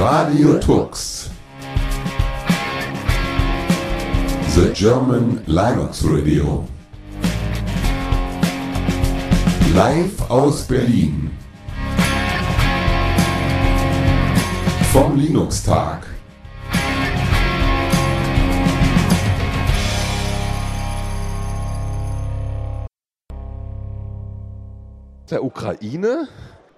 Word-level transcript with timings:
Radio 0.00 0.58
Tux. 0.58 1.28
The 4.54 4.72
German 4.72 5.42
Linux 5.46 6.02
Radio. 6.04 6.64
Live 9.74 10.30
aus 10.30 10.62
Berlin. 10.66 11.30
Vom 14.90 15.18
Linux-Tag. 15.18 16.06
Der 25.30 25.44
Ukraine? 25.44 26.26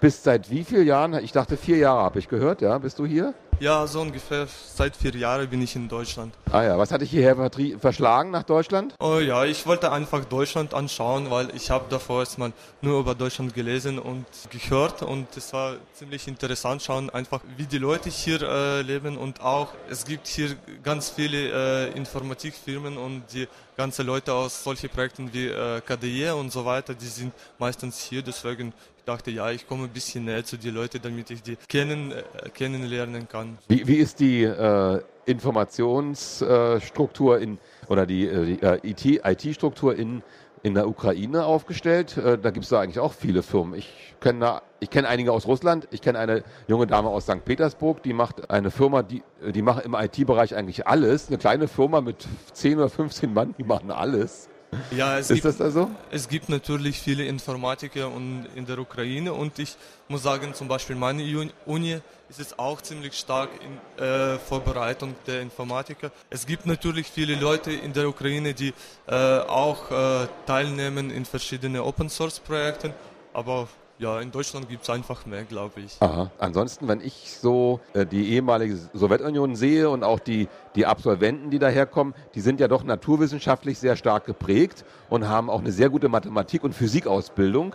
Bist 0.03 0.25
seit 0.25 0.50
wie 0.50 0.64
vielen 0.64 0.89
Jahren? 0.89 1.14
Ich 1.22 1.31
dachte 1.31 1.57
vier 1.57 1.77
Jahre, 1.77 2.03
habe 2.03 2.18
ich 2.18 2.27
gehört. 2.27 2.61
Ja, 2.61 2.77
bist 2.79 2.99
du 2.99 3.07
hier? 3.07 3.35
Ja, 3.61 3.86
so 3.86 4.00
ungefähr 4.00 4.49
seit 4.49 4.96
vier 4.96 5.14
Jahren 5.14 5.49
bin 5.49 5.63
ich 5.63 5.77
in 5.77 5.89
Deutschland. 5.89 6.35
Ah 6.50 6.64
ja, 6.64 6.77
was 6.77 6.90
hat 6.90 7.00
dich 7.00 7.11
hierher 7.11 7.36
verschlagen 7.79 8.32
nach 8.32 8.43
Deutschland? 8.43 8.96
Oh 8.99 9.21
ja, 9.21 9.44
ich 9.44 9.64
wollte 9.64 9.93
einfach 9.93 10.25
Deutschland 10.25 10.75
anschauen, 10.75 11.30
weil 11.30 11.54
ich 11.54 11.71
habe 11.71 11.85
davor 11.89 12.18
erstmal 12.21 12.53
nur 12.80 12.99
über 12.99 13.14
Deutschland 13.14 13.54
gelesen 13.54 14.00
und 14.00 14.27
gehört 14.50 15.03
und 15.03 15.29
es 15.36 15.53
war 15.53 15.77
ziemlich 15.93 16.27
interessant 16.27 16.82
schauen, 16.82 17.08
einfach 17.11 17.41
wie 17.57 17.66
die 17.66 17.79
Leute 17.79 18.11
hier 18.11 18.43
äh, 18.43 18.82
leben 18.82 19.16
und 19.16 19.41
auch 19.41 19.69
es 19.89 20.05
gibt 20.05 20.27
hier 20.27 20.57
ganz 20.82 21.11
viele 21.11 21.93
äh, 21.93 21.96
Informatikfirmen 21.96 22.96
und 22.96 23.22
die 23.32 23.46
ganze 23.77 24.03
Leute 24.03 24.35
aus 24.35 24.64
solchen 24.64 24.91
Projekten 24.91 25.32
wie 25.32 25.46
äh, 25.46 25.80
KDE 25.80 26.35
und 26.35 26.50
so 26.50 26.64
weiter, 26.64 26.94
die 26.94 27.07
sind 27.07 27.32
meistens 27.58 28.00
hier, 28.00 28.22
deswegen 28.22 28.72
ich 28.92 28.92
dachte, 29.05 29.31
ja, 29.31 29.51
ich 29.51 29.67
komme 29.67 29.85
ein 29.85 29.91
bisschen 29.91 30.25
näher 30.25 30.43
zu 30.45 30.57
den 30.57 30.75
Leuten, 30.75 31.01
damit 31.03 31.31
ich 31.31 31.43
die 31.43 31.57
kennen, 31.69 32.12
äh, 32.12 32.23
kennenlernen 32.51 33.28
kann. 33.28 33.59
Wie, 33.69 33.86
wie 33.86 33.97
ist 33.97 34.20
die 34.20 34.44
äh, 34.44 35.03
Informationsstruktur 35.27 37.39
in 37.39 37.59
oder 37.89 38.06
die, 38.06 38.27
äh, 38.27 38.81
die 38.94 39.19
äh, 39.19 39.33
IT-Struktur 39.33 39.94
in, 39.97 40.22
in 40.62 40.72
der 40.75 40.89
Ukraine 40.89 41.44
aufgestellt? 41.44 42.17
Äh, 42.17 42.39
da 42.39 42.50
gibt 42.50 42.64
es 42.64 42.70
da 42.70 42.81
eigentlich 42.81 43.00
auch 43.00 43.12
viele 43.12 43.42
Firmen. 43.42 43.78
Ich 43.78 43.92
kenne 44.20 44.62
ich 44.81 44.89
kenne 44.91 45.09
einige 45.09 45.33
aus 45.33 45.47
Russland. 45.47 45.89
Ich 45.91 46.00
kenne 46.00 46.19
eine 46.19 46.42
junge 46.66 46.87
Dame 46.87 47.09
aus 47.09 47.25
St. 47.25 47.44
Petersburg, 47.44 48.03
die 48.03 48.12
macht 48.12 48.50
eine 48.50 48.72
Firma, 48.72 49.03
die, 49.03 49.22
die 49.55 49.62
macht 49.62 49.84
im 49.84 49.94
IT-Bereich 49.94 50.56
eigentlich 50.56 50.87
alles. 50.87 51.28
Eine 51.28 51.39
kleine 51.39 51.69
Firma 51.69 52.00
mit 52.00 52.27
10 52.53 52.78
oder 52.78 52.89
15 52.89 53.33
Mann, 53.33 53.55
die 53.59 53.64
machen 53.64 53.92
alles. 53.92 54.48
Ja, 54.91 55.19
es 55.19 55.31
ist 55.31 55.34
gibt, 55.34 55.45
das 55.45 55.56
da 55.59 55.70
so? 55.70 55.91
Es 56.11 56.28
gibt 56.28 56.48
natürlich 56.48 56.98
viele 56.98 57.25
Informatiker 57.25 58.11
und 58.11 58.47
in 58.55 58.67
der 58.67 58.78
Ukraine 58.78 59.33
und 59.33 59.59
ich 59.59 59.77
muss 60.09 60.23
sagen, 60.23 60.55
zum 60.55 60.69
Beispiel 60.69 60.97
meine 60.97 61.23
Uni 61.67 61.98
ist 62.28 62.41
es 62.41 62.59
auch 62.59 62.81
ziemlich 62.81 63.15
stark 63.15 63.50
in 63.62 64.03
äh, 64.05 64.39
Vorbereitung 64.39 65.15
der 65.27 65.43
Informatiker. 65.43 66.11
Es 66.31 66.47
gibt 66.47 66.67
natürlich 66.67 67.06
viele 67.06 67.34
Leute 67.34 67.70
in 67.70 67.93
der 67.93 68.09
Ukraine, 68.09 68.55
die 68.55 68.73
äh, 69.06 69.41
auch 69.41 69.91
äh, 69.91 70.27
teilnehmen 70.47 71.11
in 71.11 71.25
verschiedenen 71.27 71.83
Open 71.83 72.09
Source 72.09 72.41
Projekten, 72.41 72.95
aber 73.34 73.69
ja, 73.98 74.20
in 74.20 74.33
Deutschland 74.33 74.69
gibt 74.69 74.83
es 74.83 74.91
einfach 74.91 75.27
mehr, 75.27 75.45
glaube 75.45 75.81
ich. 75.83 75.97
Aha. 76.00 76.31
Ansonsten, 76.39 76.89
wenn 76.89 77.00
ich 77.00 77.37
so 77.41 77.81
äh, 77.93 78.05
die 78.05 78.33
ehemalige 78.33 78.77
Sowjetunion 78.95 79.55
sehe 79.55 79.89
und 79.89 80.03
auch 80.03 80.19
die, 80.19 80.48
die 80.75 80.87
Absolventen, 80.87 81.51
die 81.51 81.59
daherkommen, 81.59 82.15
die 82.34 82.41
sind 82.41 82.61
ja 82.61 82.69
doch 82.69 82.84
naturwissenschaftlich 82.84 83.78
sehr 83.78 83.97
stark 83.97 84.25
geprägt 84.25 84.84
und 85.11 85.28
haben 85.28 85.51
auch 85.51 85.61
eine 85.61 85.73
sehr 85.73 85.91
gute 85.91 86.09
Mathematik- 86.09 86.65
und 86.65 86.75
Physikausbildung. 86.75 87.75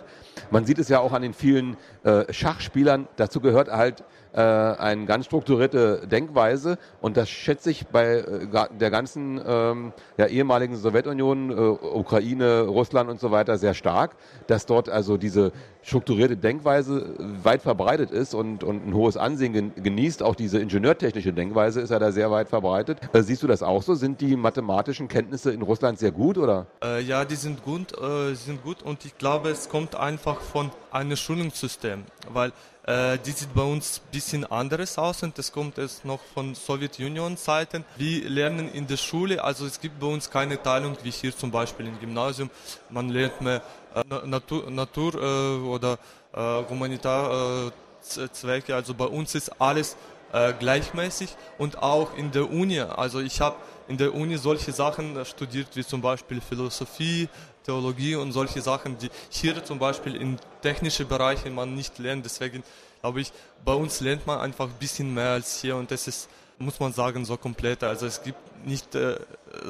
Man 0.50 0.64
sieht 0.64 0.78
es 0.78 0.88
ja 0.88 1.00
auch 1.00 1.12
an 1.12 1.22
den 1.22 1.34
vielen 1.34 1.76
äh, 2.04 2.32
Schachspielern. 2.32 3.08
Dazu 3.16 3.40
gehört 3.40 3.70
halt 3.70 4.04
äh, 4.32 4.40
eine 4.40 5.04
ganz 5.04 5.26
strukturierte 5.26 6.06
Denkweise 6.06 6.78
und 7.00 7.16
das 7.16 7.28
schätze 7.28 7.70
ich 7.70 7.86
bei 7.88 8.18
äh, 8.18 8.68
der 8.78 8.90
ganzen 8.90 9.40
ähm, 9.44 9.92
ja, 10.16 10.26
ehemaligen 10.26 10.76
Sowjetunion, 10.76 11.50
äh, 11.50 11.54
Ukraine, 11.54 12.62
Russland 12.62 13.10
und 13.10 13.20
so 13.20 13.30
weiter 13.30 13.58
sehr 13.58 13.74
stark, 13.74 14.16
dass 14.46 14.64
dort 14.64 14.88
also 14.88 15.16
diese 15.16 15.52
strukturierte 15.82 16.36
Denkweise 16.36 17.14
weit 17.42 17.62
verbreitet 17.62 18.10
ist 18.10 18.34
und, 18.34 18.62
und 18.62 18.86
ein 18.86 18.94
hohes 18.94 19.16
Ansehen 19.16 19.72
genießt. 19.74 20.22
Auch 20.22 20.34
diese 20.34 20.58
ingenieurtechnische 20.60 21.32
Denkweise 21.32 21.80
ist 21.80 21.90
ja 21.90 21.98
da 21.98 22.12
sehr 22.12 22.30
weit 22.30 22.48
verbreitet. 22.48 22.87
Äh, 22.88 23.22
siehst 23.22 23.42
du 23.42 23.46
das 23.46 23.62
auch 23.62 23.82
so? 23.82 23.94
Sind 23.94 24.20
die 24.20 24.36
mathematischen 24.36 25.08
Kenntnisse 25.08 25.52
in 25.52 25.62
Russland 25.62 25.98
sehr 25.98 26.12
gut 26.12 26.38
oder? 26.38 26.66
Äh, 26.82 27.02
ja, 27.02 27.24
die 27.24 27.36
sind 27.36 27.62
gut, 27.62 27.96
äh, 27.98 28.34
sind 28.34 28.62
gut 28.62 28.82
und 28.82 29.04
ich 29.04 29.16
glaube, 29.18 29.50
es 29.50 29.68
kommt 29.68 29.94
einfach 29.94 30.40
von 30.40 30.70
einem 30.90 31.16
Schulungssystem, 31.16 32.04
weil 32.32 32.52
äh, 32.88 33.18
die 33.18 33.32
sieht 33.32 33.52
bei 33.54 33.62
uns 33.62 34.00
ein 34.00 34.10
bisschen 34.12 34.46
anderes 34.46 34.96
aus 34.96 35.22
und 35.22 35.36
das 35.36 35.52
kommt 35.52 35.76
erst 35.76 36.06
noch 36.06 36.20
von 36.32 36.54
Sowjetunion-Zeiten. 36.54 37.84
Wir 37.96 38.30
lernen 38.30 38.72
in 38.72 38.86
der 38.86 38.96
Schule, 38.96 39.44
also 39.44 39.66
es 39.66 39.78
gibt 39.78 40.00
bei 40.00 40.06
uns 40.06 40.30
keine 40.30 40.62
Teilung 40.62 40.96
wie 41.02 41.10
hier 41.10 41.36
zum 41.36 41.50
Beispiel 41.50 41.86
im 41.86 42.00
Gymnasium. 42.00 42.48
Man 42.88 43.10
lernt 43.10 43.42
mehr 43.42 43.60
äh, 43.94 44.26
Natur, 44.26 44.70
Natur 44.70 45.14
äh, 45.14 45.58
oder 45.66 45.98
äh, 46.32 46.62
Humanitarzwecke. 46.70 48.74
Also 48.74 48.94
bei 48.94 49.06
uns 49.06 49.34
ist 49.34 49.60
alles 49.60 49.94
äh, 50.32 50.52
gleichmäßig 50.52 51.36
und 51.58 51.82
auch 51.82 52.16
in 52.16 52.30
der 52.30 52.50
Uni. 52.50 52.80
Also 52.80 53.20
ich 53.20 53.40
habe 53.40 53.56
in 53.88 53.96
der 53.96 54.14
Uni 54.14 54.36
solche 54.36 54.72
Sachen 54.72 55.24
studiert 55.24 55.68
wie 55.74 55.84
zum 55.84 56.00
Beispiel 56.00 56.40
Philosophie, 56.40 57.28
Theologie 57.64 58.16
und 58.16 58.32
solche 58.32 58.60
Sachen, 58.60 58.96
die 58.98 59.10
hier 59.30 59.64
zum 59.64 59.78
Beispiel 59.78 60.16
in 60.16 60.38
technische 60.62 61.04
Bereiche 61.04 61.50
man 61.50 61.74
nicht 61.74 61.98
lernt. 61.98 62.24
Deswegen 62.24 62.62
glaube 63.00 63.20
ich, 63.20 63.32
bei 63.64 63.74
uns 63.74 64.00
lernt 64.00 64.26
man 64.26 64.40
einfach 64.40 64.66
ein 64.66 64.78
bisschen 64.78 65.12
mehr 65.12 65.30
als 65.30 65.60
hier 65.60 65.76
und 65.76 65.90
das 65.90 66.08
ist, 66.08 66.28
muss 66.58 66.80
man 66.80 66.92
sagen, 66.92 67.24
so 67.24 67.36
komplett. 67.36 67.84
Also 67.84 68.06
es 68.06 68.22
gibt 68.22 68.38
nicht 68.66 68.94
äh, 68.94 69.16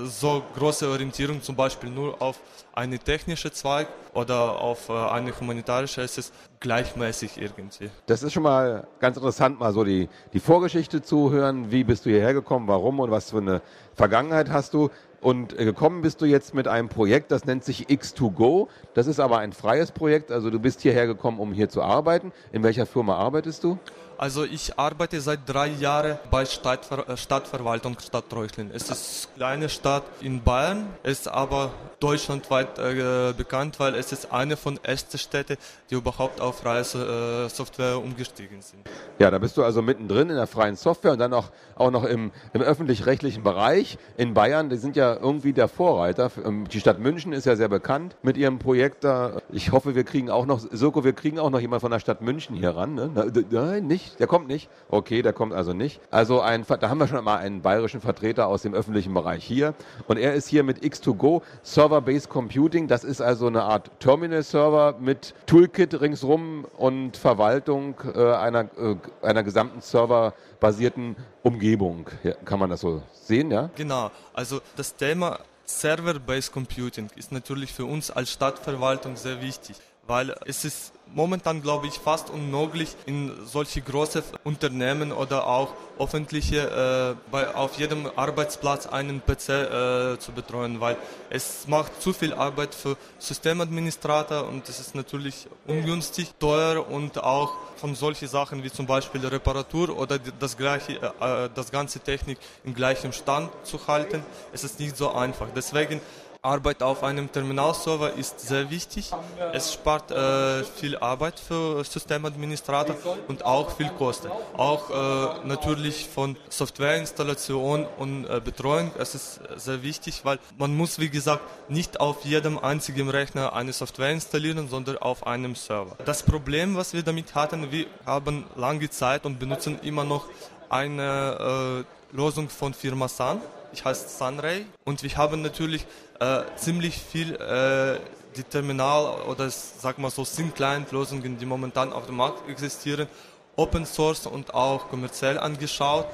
so 0.04 0.43
große 0.56 0.88
Orientierung 0.88 1.43
zum 1.43 1.54
Beispiel 1.54 1.91
nur 1.91 2.21
auf 2.21 2.41
eine 2.72 2.99
technische 2.99 3.53
Zweig 3.53 3.88
oder 4.15 4.60
auf 4.60 4.88
äh, 4.88 4.93
eine 4.93 5.38
humanitarische. 5.38 6.00
Es 6.00 6.19
ist 6.19 6.32
gleichmäßig 6.60 7.41
irgendwie. 7.41 7.91
Das 8.06 8.22
ist 8.22 8.32
schon 8.32 8.43
mal 8.43 8.87
ganz 9.00 9.16
interessant, 9.16 9.60
mal 9.60 9.72
so 9.72 9.84
die, 9.84 10.09
die 10.32 10.41
Vorgeschichte 10.41 11.03
zu 11.03 11.31
hören. 11.31 11.71
Wie 11.71 11.84
bist 11.84 12.06
du 12.06 12.10
hierher 12.10 12.34
gekommen, 12.34 12.69
warum 12.69 13.00
und 13.00 13.10
was 13.10 13.31
für 13.31 13.38
eine 13.38 13.62
Vergangenheit 13.94 14.50
hast 14.50 14.75
du? 14.75 14.91
Und 15.20 15.59
äh, 15.59 15.65
gekommen 15.65 16.03
bist 16.03 16.20
du 16.20 16.26
jetzt 16.26 16.55
mit 16.55 16.69
einem 16.69 16.88
Projekt, 16.88 17.32
das 17.32 17.44
nennt 17.44 17.65
sich 17.65 17.88
X2Go. 17.88 18.69
Das 18.94 19.06
ist 19.06 19.19
aber 19.19 19.38
ein 19.38 19.53
freies 19.53 19.91
Projekt. 19.91 20.31
Also 20.31 20.50
du 20.50 20.60
bist 20.60 20.81
hierher 20.81 21.06
gekommen, 21.06 21.41
um 21.41 21.53
hier 21.53 21.69
zu 21.69 21.82
arbeiten. 21.82 22.32
In 22.53 22.62
welcher 22.62 22.87
Firma 22.87 23.16
arbeitest 23.16 23.65
du? 23.65 23.78
Also 24.19 24.43
ich 24.43 24.77
arbeite 24.77 25.21
seit 25.21 25.39
drei 25.47 25.69
Jahren 25.69 26.19
bei 26.29 26.45
Stadtver 26.45 27.09
äh, 27.09 27.17
Stadtverwaltung 27.17 27.97
Stadt 28.01 28.25
Reuchlin. 28.34 28.69
Es 28.75 28.91
ist 28.91 29.29
eine 29.29 29.37
kleine 29.37 29.69
Stadt 29.69 30.03
in 30.21 30.43
Bayern, 30.43 30.89
ist 31.05 31.29
aber 31.29 31.71
deutschlandweit 32.01 32.81
äh, 32.81 33.33
bekannt, 33.33 33.79
weil 33.79 33.95
es 33.95 34.11
ist 34.11 34.33
eine 34.33 34.56
von 34.56 34.81
ersten 34.83 35.19
Städten, 35.19 35.56
die 35.89 35.95
überhaupt 35.95 36.41
auf 36.41 36.59
freie 36.59 36.81
äh, 36.81 37.49
Software 37.49 37.99
umgestiegen 37.99 38.61
sind. 38.61 38.89
Ja, 39.21 39.31
da 39.31 39.39
bist 39.39 39.56
du 39.56 39.62
also 39.62 39.83
mittendrin 39.83 40.31
in 40.31 40.37
der 40.37 40.49
freien 40.49 40.75
Software 40.75 41.12
und 41.12 41.21
dann 41.21 41.33
auch, 41.33 41.50
auch 41.77 41.93
noch 41.93 42.03
im, 42.03 42.33
im 42.55 42.61
öffentlich-rechtlichen 42.61 43.45
Bereich 43.45 43.99
in 44.17 44.35
Bayern. 44.35 44.69
Die 44.69 44.79
sind 44.79 44.97
ja 44.97 45.15
irgendwie 45.15 45.53
der 45.53 45.69
Vorreiter. 45.69 46.33
Ähm, 46.45 46.67
die 46.67 46.81
Stadt 46.81 46.99
München 46.99 47.33
ist 47.33 47.45
ja 47.45 47.55
sehr 47.55 47.69
bekannt 47.69 48.17
mit 48.23 48.37
ihrem 48.37 48.59
Projekt 48.59 49.05
da. 49.05 49.43
Ich 49.53 49.71
hoffe, 49.71 49.95
wir 49.95 50.03
kriegen 50.03 50.29
auch 50.29 50.45
noch, 50.45 50.59
Soko, 50.59 51.05
wir 51.05 51.12
kriegen 51.12 51.39
auch 51.39 51.50
noch 51.50 51.61
jemand 51.61 51.83
von 51.83 51.93
der 51.93 52.00
Stadt 52.00 52.21
München 52.21 52.56
hier 52.56 52.71
ran. 52.71 52.97
Ne? 52.97 53.11
Nein, 53.50 53.87
nicht 53.87 54.07
nicht? 54.08 54.20
Der 54.20 54.26
kommt 54.26 54.48
nicht? 54.48 54.69
Okay, 54.88 55.22
der 55.22 55.32
kommt 55.32 55.52
also 55.52 55.72
nicht. 55.72 56.00
Also 56.10 56.41
ein, 56.41 56.64
da 56.66 56.88
haben 56.88 56.98
wir 56.98 57.08
schon 57.08 57.22
mal 57.24 57.36
einen 57.36 57.62
bayerischen 57.62 58.00
Vertreter 58.00 58.46
aus 58.46 58.62
dem 58.62 58.74
öffentlichen 58.74 59.12
Bereich 59.14 59.44
hier. 59.44 59.74
Und 60.06 60.19
er 60.19 60.34
ist 60.34 60.48
hier 60.48 60.62
mit 60.62 60.82
X2Go 60.82 61.42
Server-Based 61.62 62.28
Computing. 62.28 62.88
Das 62.88 63.04
ist 63.04 63.20
also 63.20 63.46
eine 63.46 63.62
Art 63.62 63.91
Terminal-Server 64.00 64.96
mit 65.00 65.34
Toolkit 65.46 66.00
ringsrum 66.00 66.64
und 66.76 67.16
Verwaltung 67.16 67.94
äh, 68.14 68.32
einer, 68.32 68.64
äh, 68.78 68.96
einer 69.22 69.43
gesamten 69.43 69.81
serverbasierten 69.81 71.16
Umgebung. 71.43 72.06
Ja, 72.22 72.32
kann 72.44 72.58
man 72.58 72.70
das 72.70 72.81
so 72.81 73.02
sehen, 73.12 73.50
ja? 73.50 73.70
Genau. 73.76 74.11
Also 74.32 74.61
das 74.76 74.94
Thema 74.96 75.40
Server-Based 75.66 76.52
Computing 76.52 77.11
ist 77.16 77.31
natürlich 77.31 77.72
für 77.72 77.84
uns 77.84 78.11
als 78.11 78.32
Stadtverwaltung 78.32 79.16
sehr 79.16 79.40
wichtig, 79.43 79.76
weil 80.06 80.34
es 80.46 80.64
ist 80.64 80.93
momentan, 81.14 81.62
glaube 81.62 81.87
ich, 81.87 81.94
fast 81.94 82.31
unmöglich, 82.31 82.96
in 83.06 83.32
solche 83.44 83.81
große 83.81 84.22
Unternehmen 84.44 85.12
oder 85.12 85.46
auch 85.46 85.75
öffentliche, 85.99 87.16
äh, 87.16 87.31
bei, 87.31 87.55
auf 87.55 87.78
jedem 87.78 88.10
Arbeitsplatz 88.16 88.87
einen 88.87 89.20
PC 89.20 89.49
äh, 89.49 90.19
zu 90.19 90.32
betreuen, 90.32 90.81
weil 90.81 90.96
es 91.31 91.66
macht 91.66 92.00
zu 92.00 92.12
viel 92.12 92.32
Arbeit 92.32 92.75
für 92.75 92.96
Systemadministrator 93.19 94.46
und 94.46 94.69
es 94.69 94.81
ist 94.81 94.94
natürlich 94.94 95.49
ungünstig, 95.66 96.32
teuer 96.38 96.88
und 96.88 97.22
auch 97.22 97.52
von 97.76 97.94
solchen 97.94 98.28
Sachen 98.28 98.62
wie 98.62 98.70
zum 98.70 98.87
Beispiel 98.87 99.25
Reparatur 99.26 99.96
oder 99.96 100.19
das 100.19 100.56
gleiche, 100.56 101.00
äh, 101.20 101.44
äh 101.44 101.50
das 101.54 101.70
ganze 101.70 102.00
Technik 102.00 102.38
im 102.64 102.75
gleichen 102.75 103.12
Stand 103.12 103.50
zu 103.64 103.87
halten, 103.87 104.22
es 104.52 104.64
ist 104.64 104.78
nicht 104.81 104.96
so 104.96 105.12
einfach. 105.12 105.49
Deswegen 105.54 106.00
Arbeit 106.43 106.82
auf 106.82 107.02
einem 107.02 107.31
Terminalserver 107.31 108.14
ist 108.14 108.40
sehr 108.40 108.70
wichtig. 108.70 109.11
Es 109.52 109.73
spart 109.73 110.11
äh, 110.11 110.62
viel 110.64 110.96
Arbeit 110.96 111.40
für 111.40 111.85
Systemadministrator 111.85 112.96
und 113.26 113.44
auch 113.44 113.76
viel 113.76 113.90
Kosten. 113.90 114.29
Auch 114.56 114.90
äh, 114.90 115.46
natürlich 115.46 116.08
von 116.08 116.37
Softwareinstallation 116.49 117.87
und 117.99 118.25
äh, 118.26 118.40
Betreuung. 118.44 118.93
Es 118.99 119.14
ist 119.14 119.40
sehr 119.56 119.82
wichtig, 119.82 120.20
weil 120.25 120.38
man 120.56 120.76
muss, 120.76 120.99
wie 120.99 121.11
gesagt, 121.11 121.43
nicht 121.69 121.99
auf 122.00 122.25
jedem 122.25 122.58
einzigen 122.58 123.11
Rechner 123.11 123.52
eine 123.52 123.73
Software 123.73 124.12
installieren, 124.12 124.69
sondern 124.69 124.99
auf 124.99 125.26
einem 125.26 125.56
Server. 125.56 125.96
Das 126.05 126.23
Problem, 126.23 126.76
was 126.76 126.93
wir 126.93 127.02
damit 127.02 127.35
hatten, 127.35 127.73
wir 127.73 127.87
haben 128.06 128.44
lange 128.56 128.88
Zeit 128.90 129.26
und 129.26 129.38
benutzen 129.40 129.81
immer 129.82 130.05
noch 130.05 130.26
eine 130.70 131.85
äh, 132.12 132.17
Lösung 132.17 132.49
von 132.49 132.75
Firma 132.75 133.08
Sun. 133.08 133.40
Ich 133.73 133.85
heiße 133.85 134.08
Sunray 134.08 134.64
und 134.85 135.02
wir 135.02 135.14
haben 135.17 135.43
natürlich 135.43 135.85
äh, 136.20 136.43
ziemlich 136.56 136.97
viel 136.99 137.35
äh, 137.35 137.99
die 138.37 138.43
Terminal 138.43 139.23
oder 139.29 139.50
sag 139.50 139.99
mal 139.99 140.11
so 140.11 140.25
Sim-Client-Lösungen, 140.25 141.38
die 141.38 141.47
momentan 141.47 141.93
auf 141.93 142.06
dem 142.06 142.17
Markt 142.17 142.49
existieren, 142.49 143.09
Open 143.56 143.85
Source 143.87 144.26
und 144.26 144.55
auch 144.55 144.88
kommerziell 144.88 145.38
angeschaut. 145.38 146.06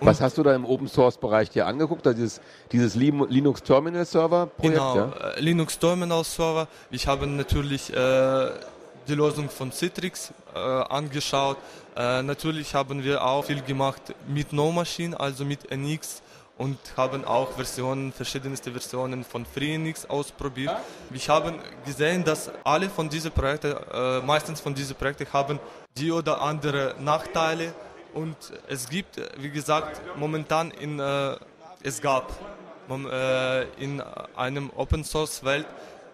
Und 0.00 0.06
Was 0.06 0.20
hast 0.20 0.38
du 0.38 0.42
da 0.42 0.54
im 0.54 0.64
Open 0.64 0.88
Source 0.88 1.16
Bereich 1.16 1.50
dir 1.50 1.66
angeguckt? 1.66 2.06
Also 2.06 2.18
dieses, 2.18 2.40
dieses 2.72 2.94
Linux 2.94 3.62
Terminal 3.62 4.04
Server 4.04 4.46
Projekt? 4.46 4.76
Genau, 4.76 4.96
ja? 4.96 5.12
Äh, 5.34 5.40
Linux 5.40 5.78
Terminal 5.78 6.24
Server. 6.24 6.68
Ich 6.90 7.06
habe 7.06 7.26
natürlich 7.26 7.92
äh, 7.92 8.50
die 9.06 9.14
Lösung 9.14 9.48
von 9.48 9.72
Citrix 9.72 10.32
äh, 10.54 10.58
angeschaut. 10.58 11.56
Äh, 11.96 12.22
natürlich 12.22 12.74
haben 12.74 13.02
wir 13.02 13.24
auch 13.24 13.44
viel 13.44 13.62
gemacht 13.62 14.02
mit 14.26 14.52
No 14.52 14.70
Machine, 14.70 15.18
also 15.18 15.44
mit 15.44 15.70
NX 15.70 16.22
und 16.58 16.78
haben 16.96 17.24
auch 17.24 17.52
Versionen, 17.52 18.12
verschiedenste 18.12 18.72
Versionen 18.72 19.24
von 19.24 19.46
FreeNX 19.46 20.10
ausprobiert. 20.10 20.76
Wir 21.08 21.20
haben 21.28 21.54
gesehen, 21.86 22.24
dass 22.24 22.50
alle 22.64 22.90
von 22.90 23.08
diesen 23.08 23.30
Projekten, 23.30 23.74
äh, 23.92 24.20
meistens 24.20 24.60
von 24.60 24.74
diesen 24.74 24.96
Projekten 24.96 25.32
haben 25.32 25.60
die 25.96 26.10
oder 26.10 26.42
andere 26.42 26.96
Nachteile 26.98 27.72
und 28.12 28.36
es 28.68 28.88
gibt, 28.88 29.20
wie 29.40 29.50
gesagt, 29.50 30.00
momentan 30.16 30.72
in, 30.72 30.98
äh, 30.98 31.36
es 31.82 32.00
gab 32.00 32.32
äh, 32.90 33.62
in 33.82 34.00
einem 34.34 34.70
Open 34.74 35.04
Source 35.04 35.44
Welt 35.44 35.66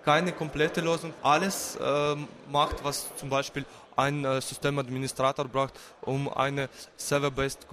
keine 0.04 0.32
komplette 0.32 0.82
Lösung. 0.82 1.14
Alles 1.22 1.76
äh, 1.76 2.16
macht, 2.50 2.84
was 2.84 3.08
zum 3.16 3.30
Beispiel 3.30 3.64
ein 3.96 4.24
äh, 4.24 4.40
Systemadministrator 4.40 5.46
braucht, 5.46 5.74
um 6.02 6.28
eine 6.32 6.68
Server-based 6.96 7.66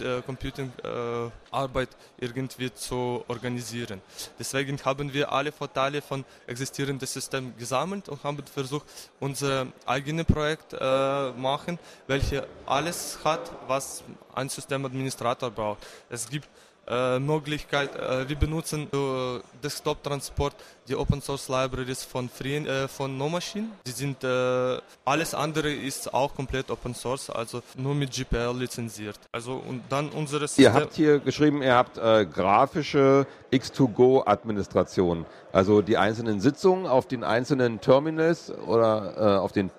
äh, 0.00 0.22
Computing 0.22 0.72
äh, 0.82 1.30
Arbeit 1.50 1.88
irgendwie 2.18 2.72
zu 2.72 3.24
organisieren. 3.28 4.00
Deswegen 4.38 4.78
haben 4.84 5.12
wir 5.12 5.32
alle 5.32 5.52
Vorteile 5.52 6.02
von 6.02 6.24
existierenden 6.46 7.06
Systemen 7.06 7.56
gesammelt 7.56 8.08
und 8.08 8.22
haben 8.24 8.44
versucht, 8.46 8.86
unser 9.18 9.66
eigenes 9.86 10.26
Projekt 10.26 10.72
äh, 10.72 11.32
machen, 11.32 11.78
welche 12.06 12.46
alles 12.66 13.18
hat, 13.24 13.50
was 13.66 14.02
ein 14.34 14.48
Systemadministrator 14.48 15.50
braucht. 15.50 15.86
Es 16.08 16.28
gibt 16.28 16.48
Möglichkeit, 17.20 17.94
äh, 17.96 18.28
wir 18.28 18.36
benutzen 18.36 18.88
äh, 18.92 19.40
Desktop-Transport 19.62 20.54
die 20.88 20.96
Open 20.96 21.22
Source 21.22 21.48
Libraries 21.48 22.02
von, 22.02 22.28
Free, 22.28 22.56
äh, 22.56 22.88
von 22.88 23.16
No 23.16 23.28
Machine. 23.28 23.68
Die 23.86 23.92
sind, 23.92 24.24
äh, 24.24 24.78
alles 25.04 25.34
andere 25.34 25.72
ist 25.72 26.12
auch 26.12 26.34
komplett 26.34 26.70
Open 26.70 26.94
Source, 26.94 27.30
also 27.30 27.62
nur 27.76 27.94
mit 27.94 28.10
GPL 28.10 28.56
lizenziert. 28.58 29.18
Also 29.30 29.62
und 29.68 29.82
dann 29.88 30.08
unsere 30.08 30.48
System 30.48 30.64
Ihr 30.64 30.74
habt 30.74 30.94
hier 30.94 31.20
geschrieben, 31.20 31.62
ihr 31.62 31.74
habt 31.74 31.96
äh, 31.96 32.26
grafische 32.26 33.26
X2Go-Administration. 33.52 35.26
Also 35.52 35.82
die 35.82 35.96
einzelnen 35.96 36.40
Sitzungen 36.40 36.86
auf 36.86 37.06
den 37.06 37.22
einzelnen 37.22 37.80
Terminals 37.80 38.52
oder 38.66 39.14
äh, 39.16 39.38
auf 39.38 39.52
den 39.52 39.70